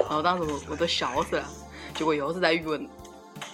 [0.00, 1.44] 然后当时我我都笑死了，
[1.94, 2.88] 结果又是在语文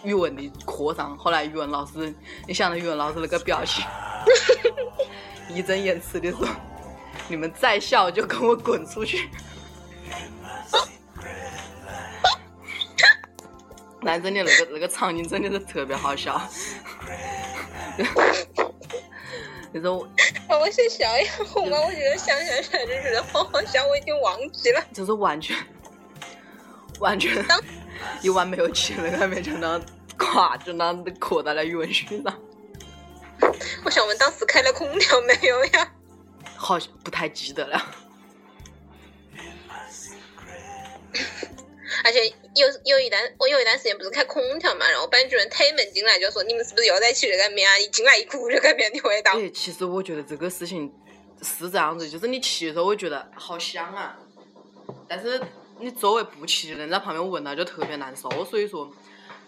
[0.02, 2.12] 语文的课上，后来语文老师，
[2.48, 3.84] 你想到语文老师那个表情，
[5.48, 6.48] 义正言辞的说
[7.28, 9.30] ：“你们再笑就跟我滚出去。”
[14.06, 16.40] 但真的那个那个场景真的是特别好笑。
[19.72, 20.08] 那种
[20.48, 24.80] 我，我先笑一下，我我觉得想想起来就觉得好好笑，我已经忘记了。
[24.92, 25.56] 就是完全。
[27.00, 27.44] 完全
[28.22, 29.78] 一碗没有起，那个没想到
[30.16, 32.40] 咵就那磕到了语文书上。
[33.84, 35.92] 我想问当时开了空调没有呀？
[36.54, 37.94] 好像不太记得了。
[42.02, 49.32] 而且有有一段我有一段时间不是开空调嘛，然后班主任推门进来就说：“你们是不是又在吃热干面啊？”一进来一股热干面的味道。
[49.32, 50.92] 哎，其实我觉得这个事情
[51.42, 54.18] 是这样子，就是你吃的时候，我觉得好香啊，
[55.06, 55.40] 但是
[55.78, 58.90] 你作为不吃的人在旁边闻到就特别难受，所以说，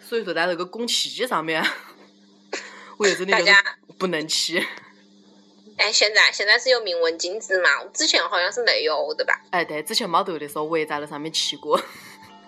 [0.06, 1.64] 所以说在那个拱气上面，
[2.98, 3.52] 我觉得真的就是
[3.98, 4.62] 不能吃。
[5.78, 7.84] 哎，现在现在是有明文禁止嘛？
[7.94, 9.40] 之前好像是没有的吧？
[9.50, 11.80] 哎，对，之前没得的时候，我也在那上面吃过。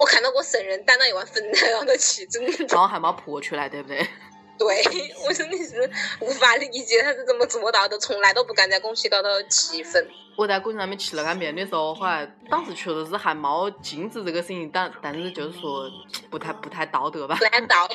[0.00, 2.64] 我看到过圣人担了一碗粉菜，然后吃，真的。
[2.70, 3.98] 然后还没泼出来，对不对？
[4.58, 4.82] 对，
[5.26, 10.06] 我真的是无法理解他是怎么做到的，从来都不敢在公司高头吃粉。
[10.36, 15.90] 我在公司上面吃热干面的时候，后来当时确实是还没禁止这个事情，但但是就是说
[16.30, 17.36] 不太不太道德吧？
[17.36, 17.94] 不太道德。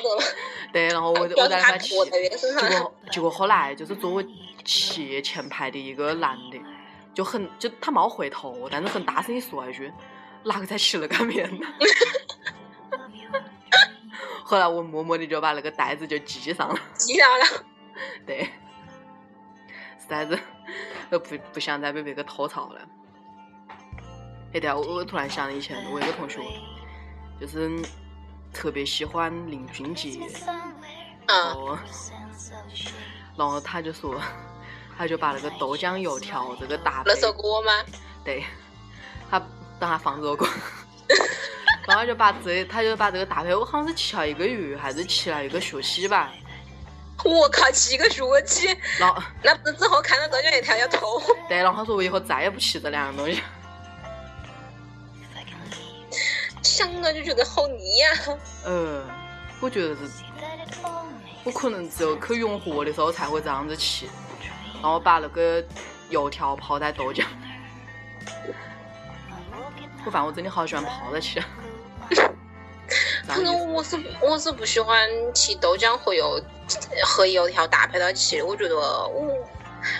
[0.72, 4.22] 对，然后我 我在那吃，结果结果后来就是坐我
[4.64, 6.58] 斜前排的一个男的，
[7.14, 9.92] 就很就他没回头，但是很大声的说一句。
[10.46, 11.66] 哪个在吃热干面呢？
[14.44, 16.78] 后来我默默的就把那个袋子就系上了。
[16.94, 17.44] 系上了。
[18.24, 18.44] 对，
[19.98, 20.38] 实在是
[21.10, 22.80] 都不不想再被别个吐槽了。
[24.54, 26.40] 哎，对啊，我我突然想以前我一个同学，
[27.40, 27.68] 就是
[28.52, 30.20] 特别喜欢林俊杰。
[31.26, 31.78] 嗯。
[33.36, 34.20] 然后他就说，
[34.96, 37.12] 他就把那个豆浆油条这个搭配。
[37.12, 37.72] 那首歌吗？
[38.24, 38.44] 对，
[39.78, 39.86] 他。
[39.86, 40.48] 让他放热过，
[41.86, 46.32] 然后就把这，他就把这个搭配，我好像是吃了一个月，还是吃了一个学期吧。
[47.24, 48.68] 我靠，吃一个学期！
[48.98, 51.20] 然后那不是之后看到豆浆一条要吐。
[51.48, 53.42] 对，然后他说我以后再也不吃这两样东西。
[56.62, 58.08] 想到就觉得好腻呀。
[58.64, 59.04] 呃，
[59.60, 60.02] 我觉得是，
[61.44, 64.06] 我可能只有去永和的时候才会这样子吃，
[64.74, 65.62] 然后把那个
[66.10, 67.24] 油条泡在豆浆。
[70.06, 71.42] 我饭我真的好喜欢泡着吃。
[73.26, 76.40] 反正我是我是不喜欢吃豆浆和油
[77.04, 79.28] 和油条搭配到吃的，我觉得我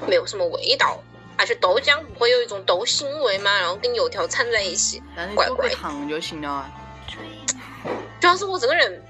[0.06, 1.02] 没有什么味道，
[1.36, 5.02] 而且豆浆不会有一种豆腥味嘛，然后跟油条掺在一起，
[5.34, 5.68] 怪怪。
[5.70, 6.70] 糖就行了。
[8.20, 9.02] 主要是我这个人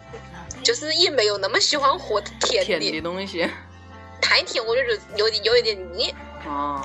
[0.63, 3.47] 就是也没有那么喜欢喝甜甜的东西，
[4.23, 6.15] 太甜我就觉得有点有一点腻。
[6.47, 6.83] 哦。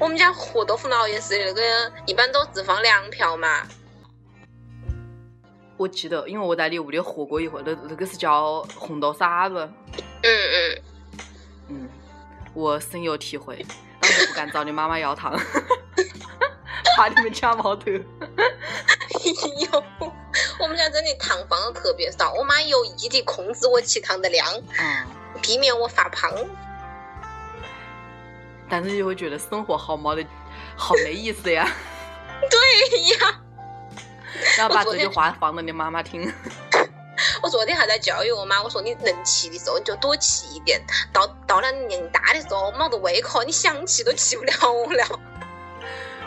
[0.00, 3.66] 我们家和豆腐脑也是那个，一般都只放两瓢嘛。
[5.76, 9.56] 我记得，因为我在你屋里喝过一回，那那个是叫红豆沙子。
[10.22, 10.82] 嗯嗯。
[11.68, 11.88] 嗯，
[12.54, 13.64] 我深有体会，
[14.00, 15.36] 当时不敢找你妈妈要糖，
[16.96, 17.90] 怕你们家没头。
[17.90, 19.84] 有，
[20.60, 24.46] 我们家真的糖放的特别少，我妈有意的控制我吃糖的量，
[25.42, 26.32] 避免我发胖。
[28.68, 30.26] 但是就会觉得生活好没得，
[30.76, 31.68] 好没意思呀。
[32.50, 33.40] 对呀。
[34.56, 36.32] 然后把这句话放到你妈妈听。
[37.42, 40.80] 我昨天还在教育我妈，我说你能吃的时候你就多吃一点，
[41.12, 45.20] 到到了年龄大的时候没得胃口，你想吃都吃不了了。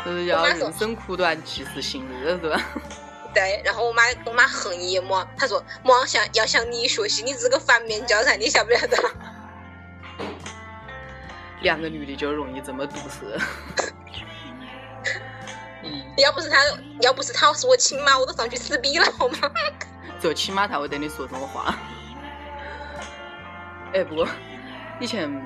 [0.03, 2.61] 就是要人生苦短，及时行乐，是吧？
[3.33, 3.61] 对。
[3.63, 8.97] 然后我妈我妈恨一抹，她说莫向要向你学习，你是个反面教材，你晓不晓得？
[11.61, 13.37] 两个女的就容易这么毒舌。
[15.83, 16.57] 嗯，要不是他，
[17.01, 19.37] 要不是他是我亲妈，我都上去撕逼了，好吗？
[20.21, 21.75] 只亲妈才会对你说这种话。
[23.93, 24.27] 哎，不过
[24.99, 25.43] 以前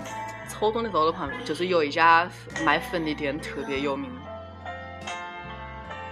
[0.50, 2.30] 初中的时候的话，就是有一家
[2.66, 4.12] 卖粉的店特别有名，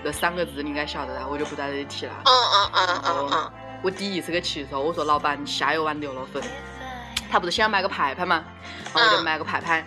[0.03, 2.13] 这三个字你应该晓得的，我就不在这里提了。
[2.13, 3.53] 啊啊啊啊啊！
[3.83, 6.41] 我第一次去吃的时候，我说老板下一碗牛肉粉。
[7.33, 8.45] 他不是想买个牌牌嘛，
[8.93, 9.83] 然后我就买个牌牌，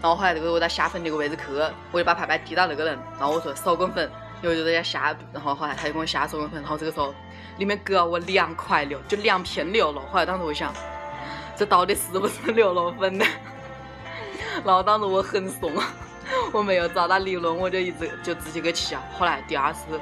[0.00, 1.42] 然后后来这个我在下粉那个位置去，
[1.92, 7.14] 我就把牌牌递到那个人，然后我说手工粉，然后就在家下，然后后来他就给我下手工粉，然后这个时候
[7.58, 10.72] 里面给了我两块六，就两片牛肉，后来当时我想，
[11.54, 13.26] 这到底是不是牛肉粉呢？
[14.64, 15.70] 然后当时我很怂，
[16.52, 19.02] 我没有找他理论，我就一直就直接给吃啊。
[19.12, 20.00] 后来第二次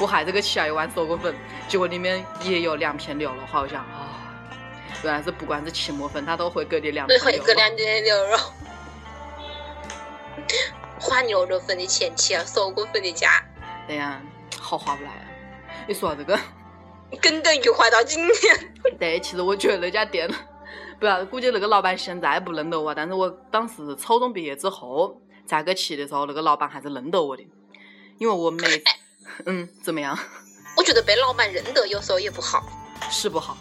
[0.00, 1.32] 我还是给吃了一碗手工粉，
[1.68, 3.84] 结果里面也有两片牛肉，好像
[5.08, 5.12] 啊。
[5.12, 8.38] 原来是不管是期末粉，他都会给你两会给两点牛肉，
[11.00, 13.44] 花牛肉粉的钱吃了手工粉的价。
[13.86, 14.20] 对呀，
[14.58, 15.24] 好划不来啊！
[15.86, 16.38] 你说这个，
[17.20, 18.74] 耿耿于怀到今天。
[18.98, 20.28] 对，其实我觉得那家店，
[20.98, 27.46] 不要估计那个老板现在不认得我，但是我当时初中毕业之后再去吃的时候，那个老板还是认得我的，
[28.16, 28.82] 因为我每，
[29.44, 30.18] 嗯，怎么样？
[30.78, 32.64] 我觉得被老板认得有时候也不好。
[33.10, 33.56] 是不好。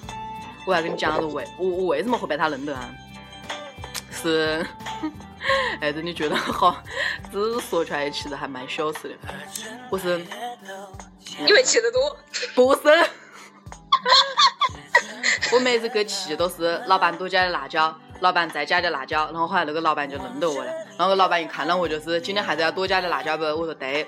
[0.65, 2.89] 我要跟你讲个为我我为什么会被他认得啊？
[4.11, 4.65] 是，
[5.81, 6.81] 哎，真的觉得好，
[7.31, 9.15] 只是说出来其实还蛮羞耻的。
[9.89, 10.25] 不是
[11.47, 12.17] 因为吃的多。
[12.55, 12.81] 不是，
[15.53, 20.71] 我每次去吃都是老板多加的辣椒，老板再加的辣椒，然后后来那个老板就认得我了。
[20.97, 23.43] 然后老板一看到我就是今天还是要多加点辣椒不？
[23.43, 24.07] 我说对。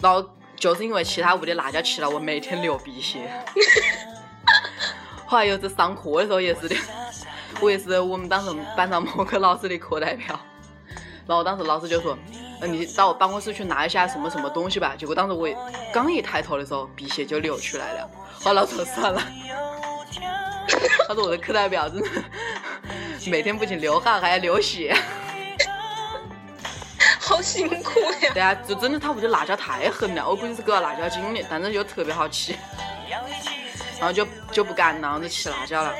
[0.00, 3.32] 然后就是因为其他屋的辣椒吃了我每天流鼻血。
[5.26, 6.76] 后来有次上课的时候也是的，
[7.60, 10.38] 我也是我们当时班上某个老师的课代表，
[11.26, 12.16] 然后当时老师就说，
[12.60, 14.94] 呃，你到办公室去拿一下什么什么东西吧。
[14.96, 15.48] 结果当时我
[15.92, 18.08] 刚一抬头的时候，鼻血就流出来了。
[18.40, 19.20] 后来老师说算了，
[21.08, 22.08] 他说我的课代表真的
[23.26, 24.96] 每天不仅流汗还要流血，
[27.18, 28.30] 好辛苦呀。
[28.32, 32.54] 对啊，就真的他屋的辣椒太狠了，我估计是给了辣椒精的，但是又特别好吃。
[33.98, 35.92] 然后就就不敢那样子吃辣椒了。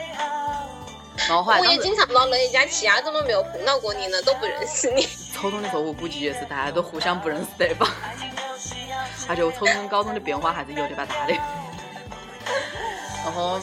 [1.28, 4.20] 然后后来我也经常到那一家吃啊，怎么没有碰到过你呢？
[4.22, 5.08] 都不认识你。
[5.34, 7.88] 初中的时候我估计也是大家都互相不认识对方。
[9.28, 11.32] 而且我初中跟高中的变化还是有点蛮大的。
[13.24, 13.58] 然后，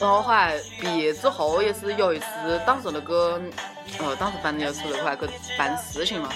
[0.00, 3.40] 然后后来毕业之后也是有一次，当时那个，
[3.98, 6.28] 呃，当时反正就是那块去办事情嘛，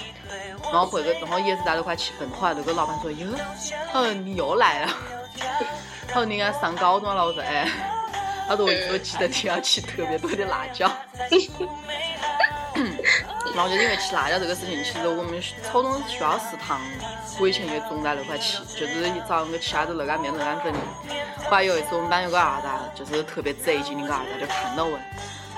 [0.71, 2.27] 然后回去，然后也是在那块吃饭。
[2.29, 3.27] 后来那个老板说：“哟，
[3.91, 4.93] 说你又来了。”
[6.07, 7.69] 他说你应该上高中了，我说哎，
[8.47, 10.89] 他说我我记得你要吃特别多的辣椒。
[13.55, 16.79] 然后就因为吃辣椒这个事情，其实我们初中学校食堂，
[17.39, 20.71] 我以前也总在那块吃，就是一早上去吃啥子热干面、热干粉。
[21.45, 24.91] 后来有一次我们班有个二大，就是特别贼精的个二大，就看到我，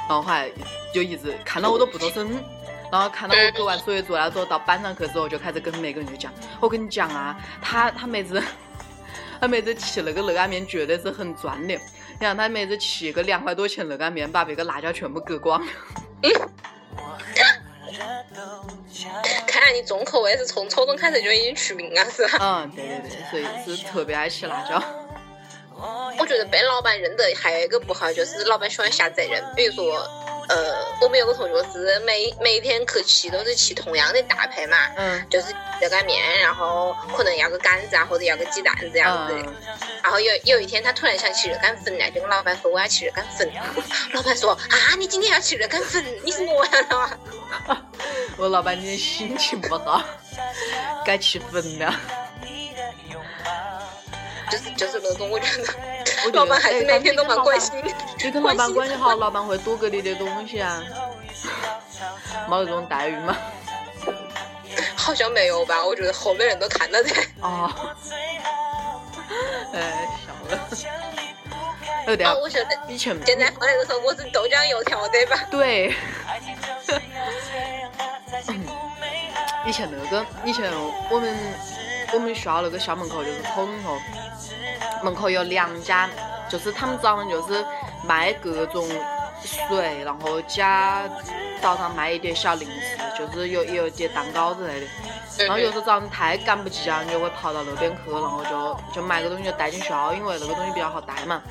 [0.08, 0.50] 然后后来
[0.94, 2.42] 就一直看到我都不做声，
[2.90, 6.32] 然后看到我做完作业做了之后，到班上去之后就开始跟每个人就讲，
[6.62, 8.42] 我跟你讲啊，他他妹子。
[9.40, 15.72] 他妹子吃那个热干面绝对是很赚的，你看他妹子吃个两块多钱热干面，把别个辣椒全部割光了。
[16.24, 16.32] 嗯。
[19.48, 22.38] 看来你重口味是从初中开始就已经出名了，是吧？
[22.40, 24.82] 嗯，对对对，所以是特别爱吃辣椒。
[26.20, 30.08] 我觉得被老板认得还有一个不好，就是老板喜欢下责任，比如说。
[30.50, 39.54] 呃，我们有个同学是每每天去吃都是吃同样的搭配嘛，嗯，就是热干面，然后可能要个杆子啊，或者要个鸡蛋这样子的。
[40.02, 43.48] 然后有有一天他突然想吃热干粉了，就跟老板说我要吃热干粉。
[44.14, 47.18] 老板说啊，你今天要吃热干粉，你是么样的嘛？
[48.36, 50.04] 我老板今天心情不好，
[51.06, 51.94] 该吃粉了。
[54.50, 55.64] 就是就是那种，我觉得
[56.34, 57.74] 老板还是每天都蛮关心。
[58.24, 60.82] 你跟老板关系好，老板会多给你点东西啊。
[62.50, 63.36] 没这种待遇吗？
[64.96, 67.10] 好像没有吧，我觉得后面人都看到的。
[67.42, 67.70] 哦。
[69.74, 70.60] 哎，笑了。
[72.34, 72.70] 哦，我晓得。
[72.88, 75.38] 以前现在放那个时候，我是豆浆油条对吧？
[75.52, 75.94] 对。
[79.66, 80.72] 以前那个，以前
[81.12, 81.36] 我们。
[82.14, 83.98] 我们学校那个校门口就是初中后，
[85.04, 86.10] 门口有两家，
[86.50, 87.64] 就是他们早上就是
[88.04, 88.88] 卖各种
[89.44, 91.04] 水，然后加
[91.62, 94.88] 早上卖一点小零食，就是有有点蛋糕之类的。
[95.38, 101.42] 然后有时候早上太赶不及了，你就会跑到那边去，然后就就买个东西就带进学校，因为那个东西比较好带嘛。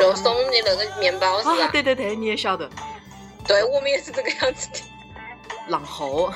[0.00, 1.68] 肉松的那个面包是吧？
[1.70, 2.68] 对对对，你也晓得。
[3.46, 4.80] 对我们也是这个样子的。
[5.68, 6.32] 然后。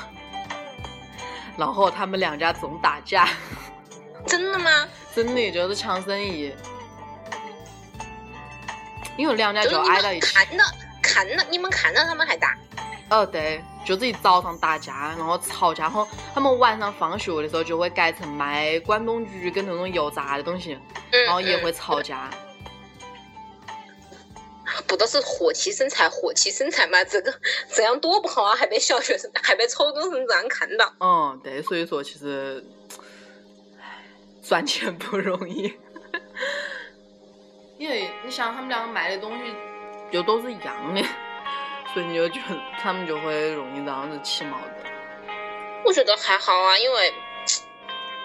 [1.56, 3.28] 然后他们两家总打架，
[4.26, 4.70] 真的吗？
[5.14, 6.52] 真的就是抢生意，
[9.16, 10.34] 因为两家就挨到一起。
[10.34, 10.64] 看到
[11.02, 12.56] 看到你们看到他们还打？
[13.10, 20.78] 哦，对，就是一早上打架，然后吵架，然后他们晚上放学的时候就会改成卖关东煮跟那种油炸的东西，
[21.26, 22.30] 然后也会吵架。
[24.94, 27.02] 不都是火气生财，火气生财嘛？
[27.02, 27.34] 这个
[27.68, 28.54] 这样多不好啊！
[28.54, 30.94] 还被小学生，还被初中生这样看到。
[31.00, 32.64] 嗯，对，所以说其实，
[34.40, 35.74] 赚钱不容易。
[37.76, 39.52] 因为你想，他们两个卖的东西
[40.12, 41.02] 就都是一样的，
[41.92, 44.92] 所以你就觉得他们就会容易这样子起矛盾。
[45.84, 47.12] 我觉得还好啊，因为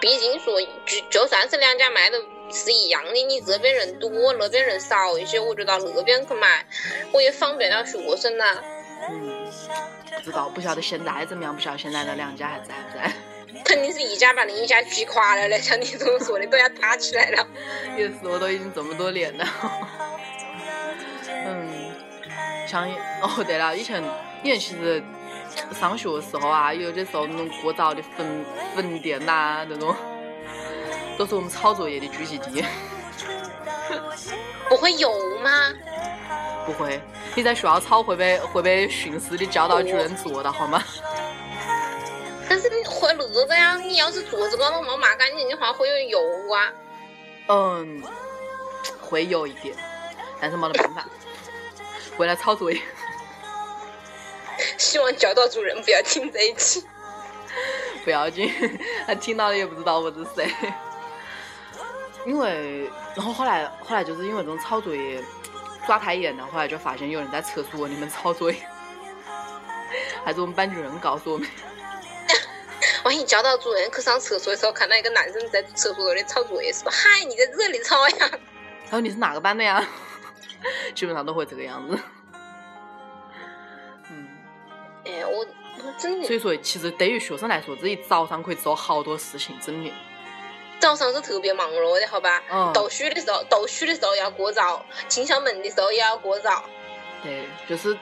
[0.00, 2.22] 毕竟说就就算是两家卖的。
[2.52, 6.64] 是一样的，你这边人多，那边人少一些，我就到那边去买，
[7.12, 8.44] 我也方便了学生呐。
[9.08, 9.46] 嗯，
[10.16, 13.12] 不知道，不晓得现在怎么样，不晓得现在那两家还在不在？
[13.64, 17.46] 肯定是一家把另一家击垮了嘞，像你这么说的都要打起来了。
[17.96, 19.44] 也是，我都已经这么多年了。
[21.46, 21.92] 嗯，
[22.66, 22.88] 像
[23.22, 24.02] 哦对了，以前
[24.42, 25.02] 以前其实
[25.78, 28.44] 上学时候啊，有的时候那种过早的粉
[28.74, 29.94] 粉店呐那种。
[31.20, 32.64] 都是我们抄作业的聚集地。
[34.70, 35.68] 不会游吗？
[36.64, 36.98] 不会，
[37.34, 40.82] 你在学校抄会被会被巡视的教导主任捉到好吗？
[42.48, 46.72] 但是你会那个呀，你要是桌子高头没抹干净的话，会有油啊。
[47.48, 48.02] 嗯，
[48.98, 49.76] 会有一点，
[50.40, 51.04] 但是没得办法，
[52.16, 52.80] 为了抄作业。
[54.78, 56.82] 希望教导主任不要听这一期。
[58.06, 58.50] 不要紧，
[59.06, 60.50] 他听到了也不知道我是谁。
[62.26, 65.22] 因为，然后后来后来就是因为这种抄作业
[65.86, 68.58] 抓太严了，后来就发现有人在厕所里面抄作业，
[70.24, 71.48] 还是我们班主任告诉 我们。
[73.02, 76.90] 万一教导主任去上厕所的时候看到一个男生在厕所里抄作业，是吧？
[76.92, 78.30] 嗨，你在这里抄呀？
[78.84, 79.82] 然后你是哪个班的呀？
[80.94, 81.98] 基本上都会这个样子。
[84.10, 84.28] 嗯，
[85.06, 86.26] 哎，我我真的。
[86.26, 89.90] 所以说，其实对于学生来说，这一早上可以做好多事情，真的。
[90.80, 92.42] 早上是特别忙碌的，好吧？
[92.50, 92.72] 嗯。
[92.72, 96.64] 读书的时候，读书的时候要过早；进校门的时候也要过早。
[97.22, 97.96] 对，就是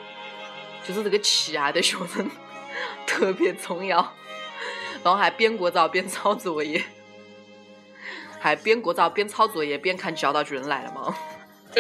[0.87, 2.31] 就是这个气啊，对学生
[3.07, 3.99] 特别重要。
[5.03, 6.83] 然后还边过早边抄作业，
[8.41, 11.17] 还边过早边抄作业边看教导主任来了吗？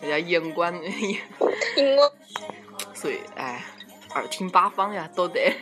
[0.00, 1.20] 人家严管严，
[2.94, 3.62] 所以哎，
[4.14, 5.54] 耳听八方呀，都得。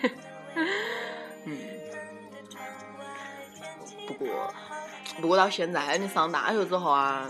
[1.44, 1.58] 嗯，
[4.08, 4.54] 不过
[5.20, 7.28] 不过到现在你上大学之后啊，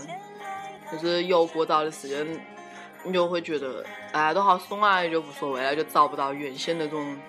[0.89, 2.25] 就是有过早的时间，
[3.03, 7.19] 你就会觉得哎都好松啊，也就无所谓了，就找不到原先那种。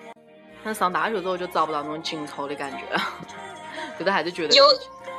[0.63, 3.01] 但上大学之后就找不到那种紧凑的感觉了，
[3.99, 4.55] 觉得还是觉得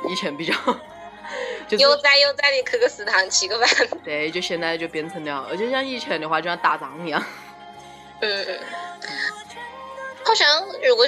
[0.09, 0.53] 以前比较，
[1.77, 3.87] 悠哉悠哉的去个食堂吃个饭。
[4.03, 7.23] 对，就现在就变成了，而且像以前的话就像打仗一样。
[8.21, 8.59] 嗯嗯。
[10.25, 10.47] 好像
[10.81, 11.05] 如果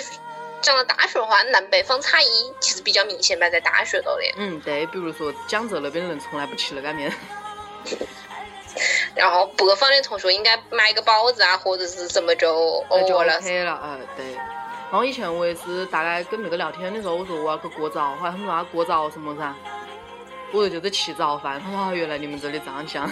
[0.65, 2.27] 讲到大学的话，南北方差异
[2.59, 4.23] 其实比较明显吧，在大学头的。
[4.37, 7.13] 嗯，对，比如说江浙那边的人从来不吃热干面。
[9.13, 13.39] 然后北方的同学应该买个包子啊，或者是什么就 OK 了。
[13.79, 14.33] 呃，对。
[14.33, 19.53] 然后以前我也是大概跟别个聊天的时候，我说我要去过早，后来他们说啊过早什么噻？
[20.51, 21.61] 我说就是吃早饭。
[21.61, 23.07] 他说原来你们这里这样想。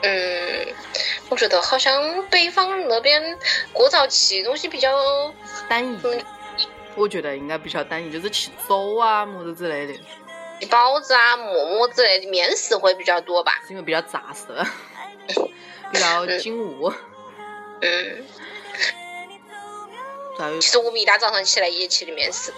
[0.00, 0.74] 嗯，
[1.28, 3.38] 我觉得好像北方那边
[3.72, 5.32] 过早吃东西比较
[5.68, 5.98] 单一。
[6.98, 9.94] 我觉得应该比较单一，就是吃粥啊么子之类的。
[10.68, 14.46] 包子啊、馍馍之类的面食会比较多吧，是因为比较扎实，
[15.92, 16.92] 比较紧物。
[17.80, 18.24] 嗯。
[20.60, 22.52] 其实我们一大早上起来也吃的面食。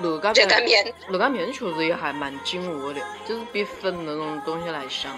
[0.00, 0.32] 热干
[0.62, 0.94] 面。
[1.08, 5.12] 热干面确实也还蛮紧饿的，就是比粉那种东西来香。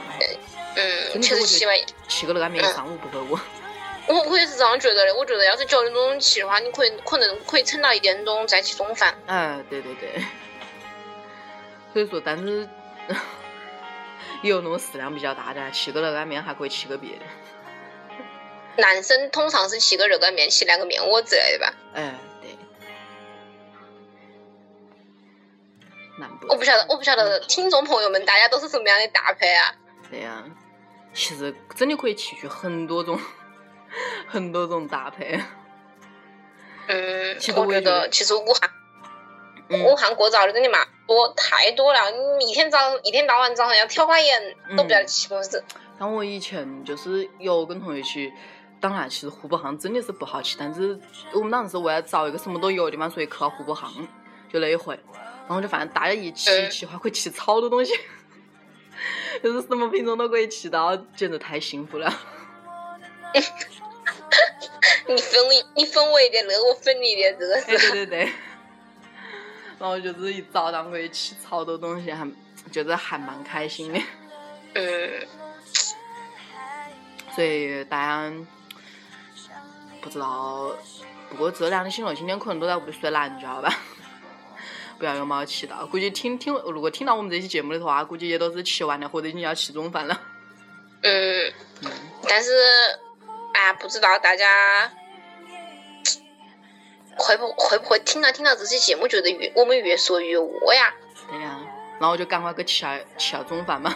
[0.77, 1.21] 嗯。
[1.21, 1.77] 确实吃完
[2.09, 3.39] 吃个热干面一上午不会饿。
[4.09, 9.15] 我我也是这样觉得的，我觉得要是九点钟起的话，你可以可能可以撑到一点钟再吃中饭。
[9.27, 10.23] 哎，对对对。
[11.93, 12.69] 所以说，但是
[14.43, 17.23] 有那种食量比较大的，吃个热干面还可以吃个别的。
[18.77, 21.75] 男生通常是吃个热干面，吃两个面窝之类的吧？
[21.95, 22.57] 哎，对。
[26.49, 29.75] 我不晓得，我不晓得听众朋友们大家都是什么样的搭配啊？
[30.11, 30.45] 对呀，
[31.13, 33.19] 其实真的可以提取很多种、
[34.31, 35.41] 很多种搭配。
[36.87, 38.71] 嗯， 我觉得其实武汉。
[39.73, 42.01] 武汉过早的真的嘛多太多了，
[42.41, 45.63] 你一天早一天到晚早上要挑花眼，都不晓得吃么子。
[45.97, 48.33] 像我以前就是有跟同学去，
[48.81, 50.99] 当然其实湖北巷真的是不好去，但是
[51.33, 53.89] 我们当时是为了找一个什么都有的地方，所以去了湖北巷，
[54.53, 54.99] 就那一回，
[55.47, 57.95] 然后就反正大家一起去的话可以吃超多东西，
[59.41, 62.13] 就是什么品种都可以吃到，简直太幸福了。
[65.09, 67.67] 你分我你分我一点，那我分你一点，这个是。
[67.67, 68.33] 对对对对。
[69.79, 72.29] 然后就是一早上可以吃超多东西，还
[72.71, 74.01] 觉得还蛮开心的。
[74.75, 75.27] 嗯。
[77.35, 78.33] 所以大家
[80.01, 80.75] 不知道，
[81.31, 83.73] 不过这两天醒了，今天可能都在屋里睡懒觉吧。
[84.99, 90.21] 不要有猫气到，估计听听，如果听到我们这期节目的话，估计也都是吃完了或者已经要吃中饭了。
[91.03, 91.53] 嗯。
[92.29, 92.51] 但是，
[93.55, 94.47] 哎，不知道大家。
[97.17, 100.95] 会不会不会听到听到这些节目，觉得越我们越说越饿呀？
[101.29, 101.61] 对呀，
[102.01, 103.95] 然后就赶快去吃下吃下中饭嘛。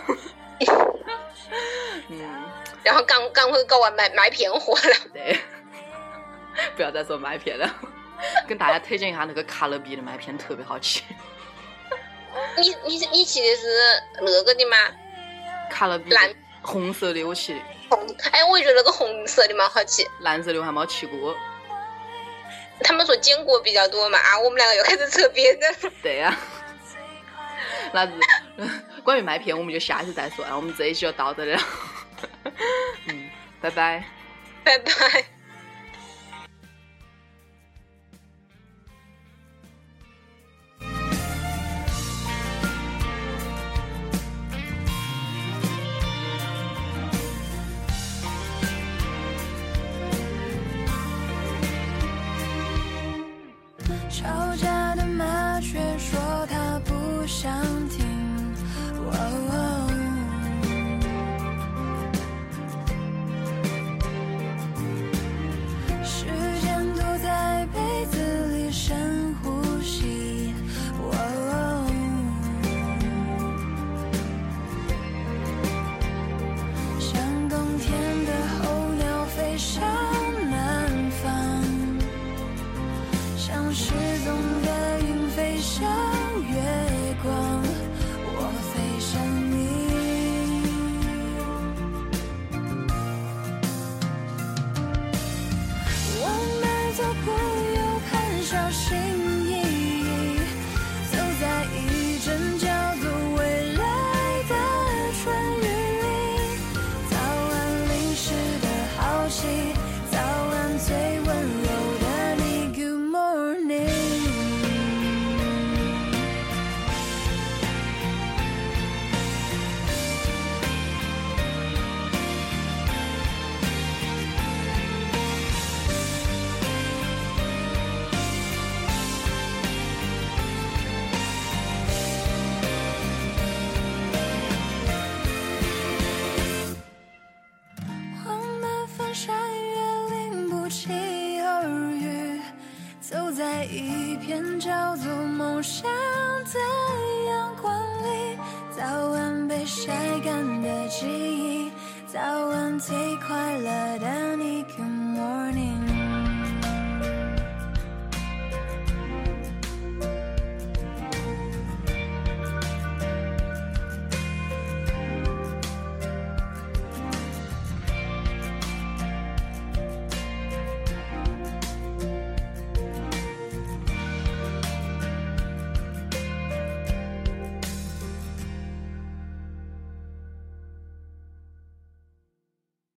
[2.09, 2.21] 嗯，
[2.83, 4.95] 然后赶赶快搞完卖卖片货了。
[5.15, 5.39] 对，
[6.77, 7.75] 不要再说麦片了，
[8.47, 11.03] 跟大家推荐一下那个卡乐比的麦片，特别好吃。
[12.59, 13.67] 你你你吃的是
[14.21, 14.77] 那个的吗？
[15.71, 16.31] 卡乐比蓝
[16.61, 17.61] 红色的，我吃的。
[17.89, 20.07] 红，哎，我也觉得那个红色的蛮好吃。
[20.21, 21.37] 蓝色的我还没吃过。
[22.81, 25.67] 他们说坚果比较多嘛啊，我们两个又开始扯别的。
[26.03, 26.37] 对呀，
[27.93, 28.13] 那是
[29.05, 30.45] 关于麦片，我们就下一次再说。
[30.57, 31.61] 我们这一期就到这里了。
[33.09, 33.31] 嗯，
[33.61, 34.05] 拜拜。
[34.65, 35.25] 拜拜。
[57.45, 57.53] 上
[57.91, 58.04] 天。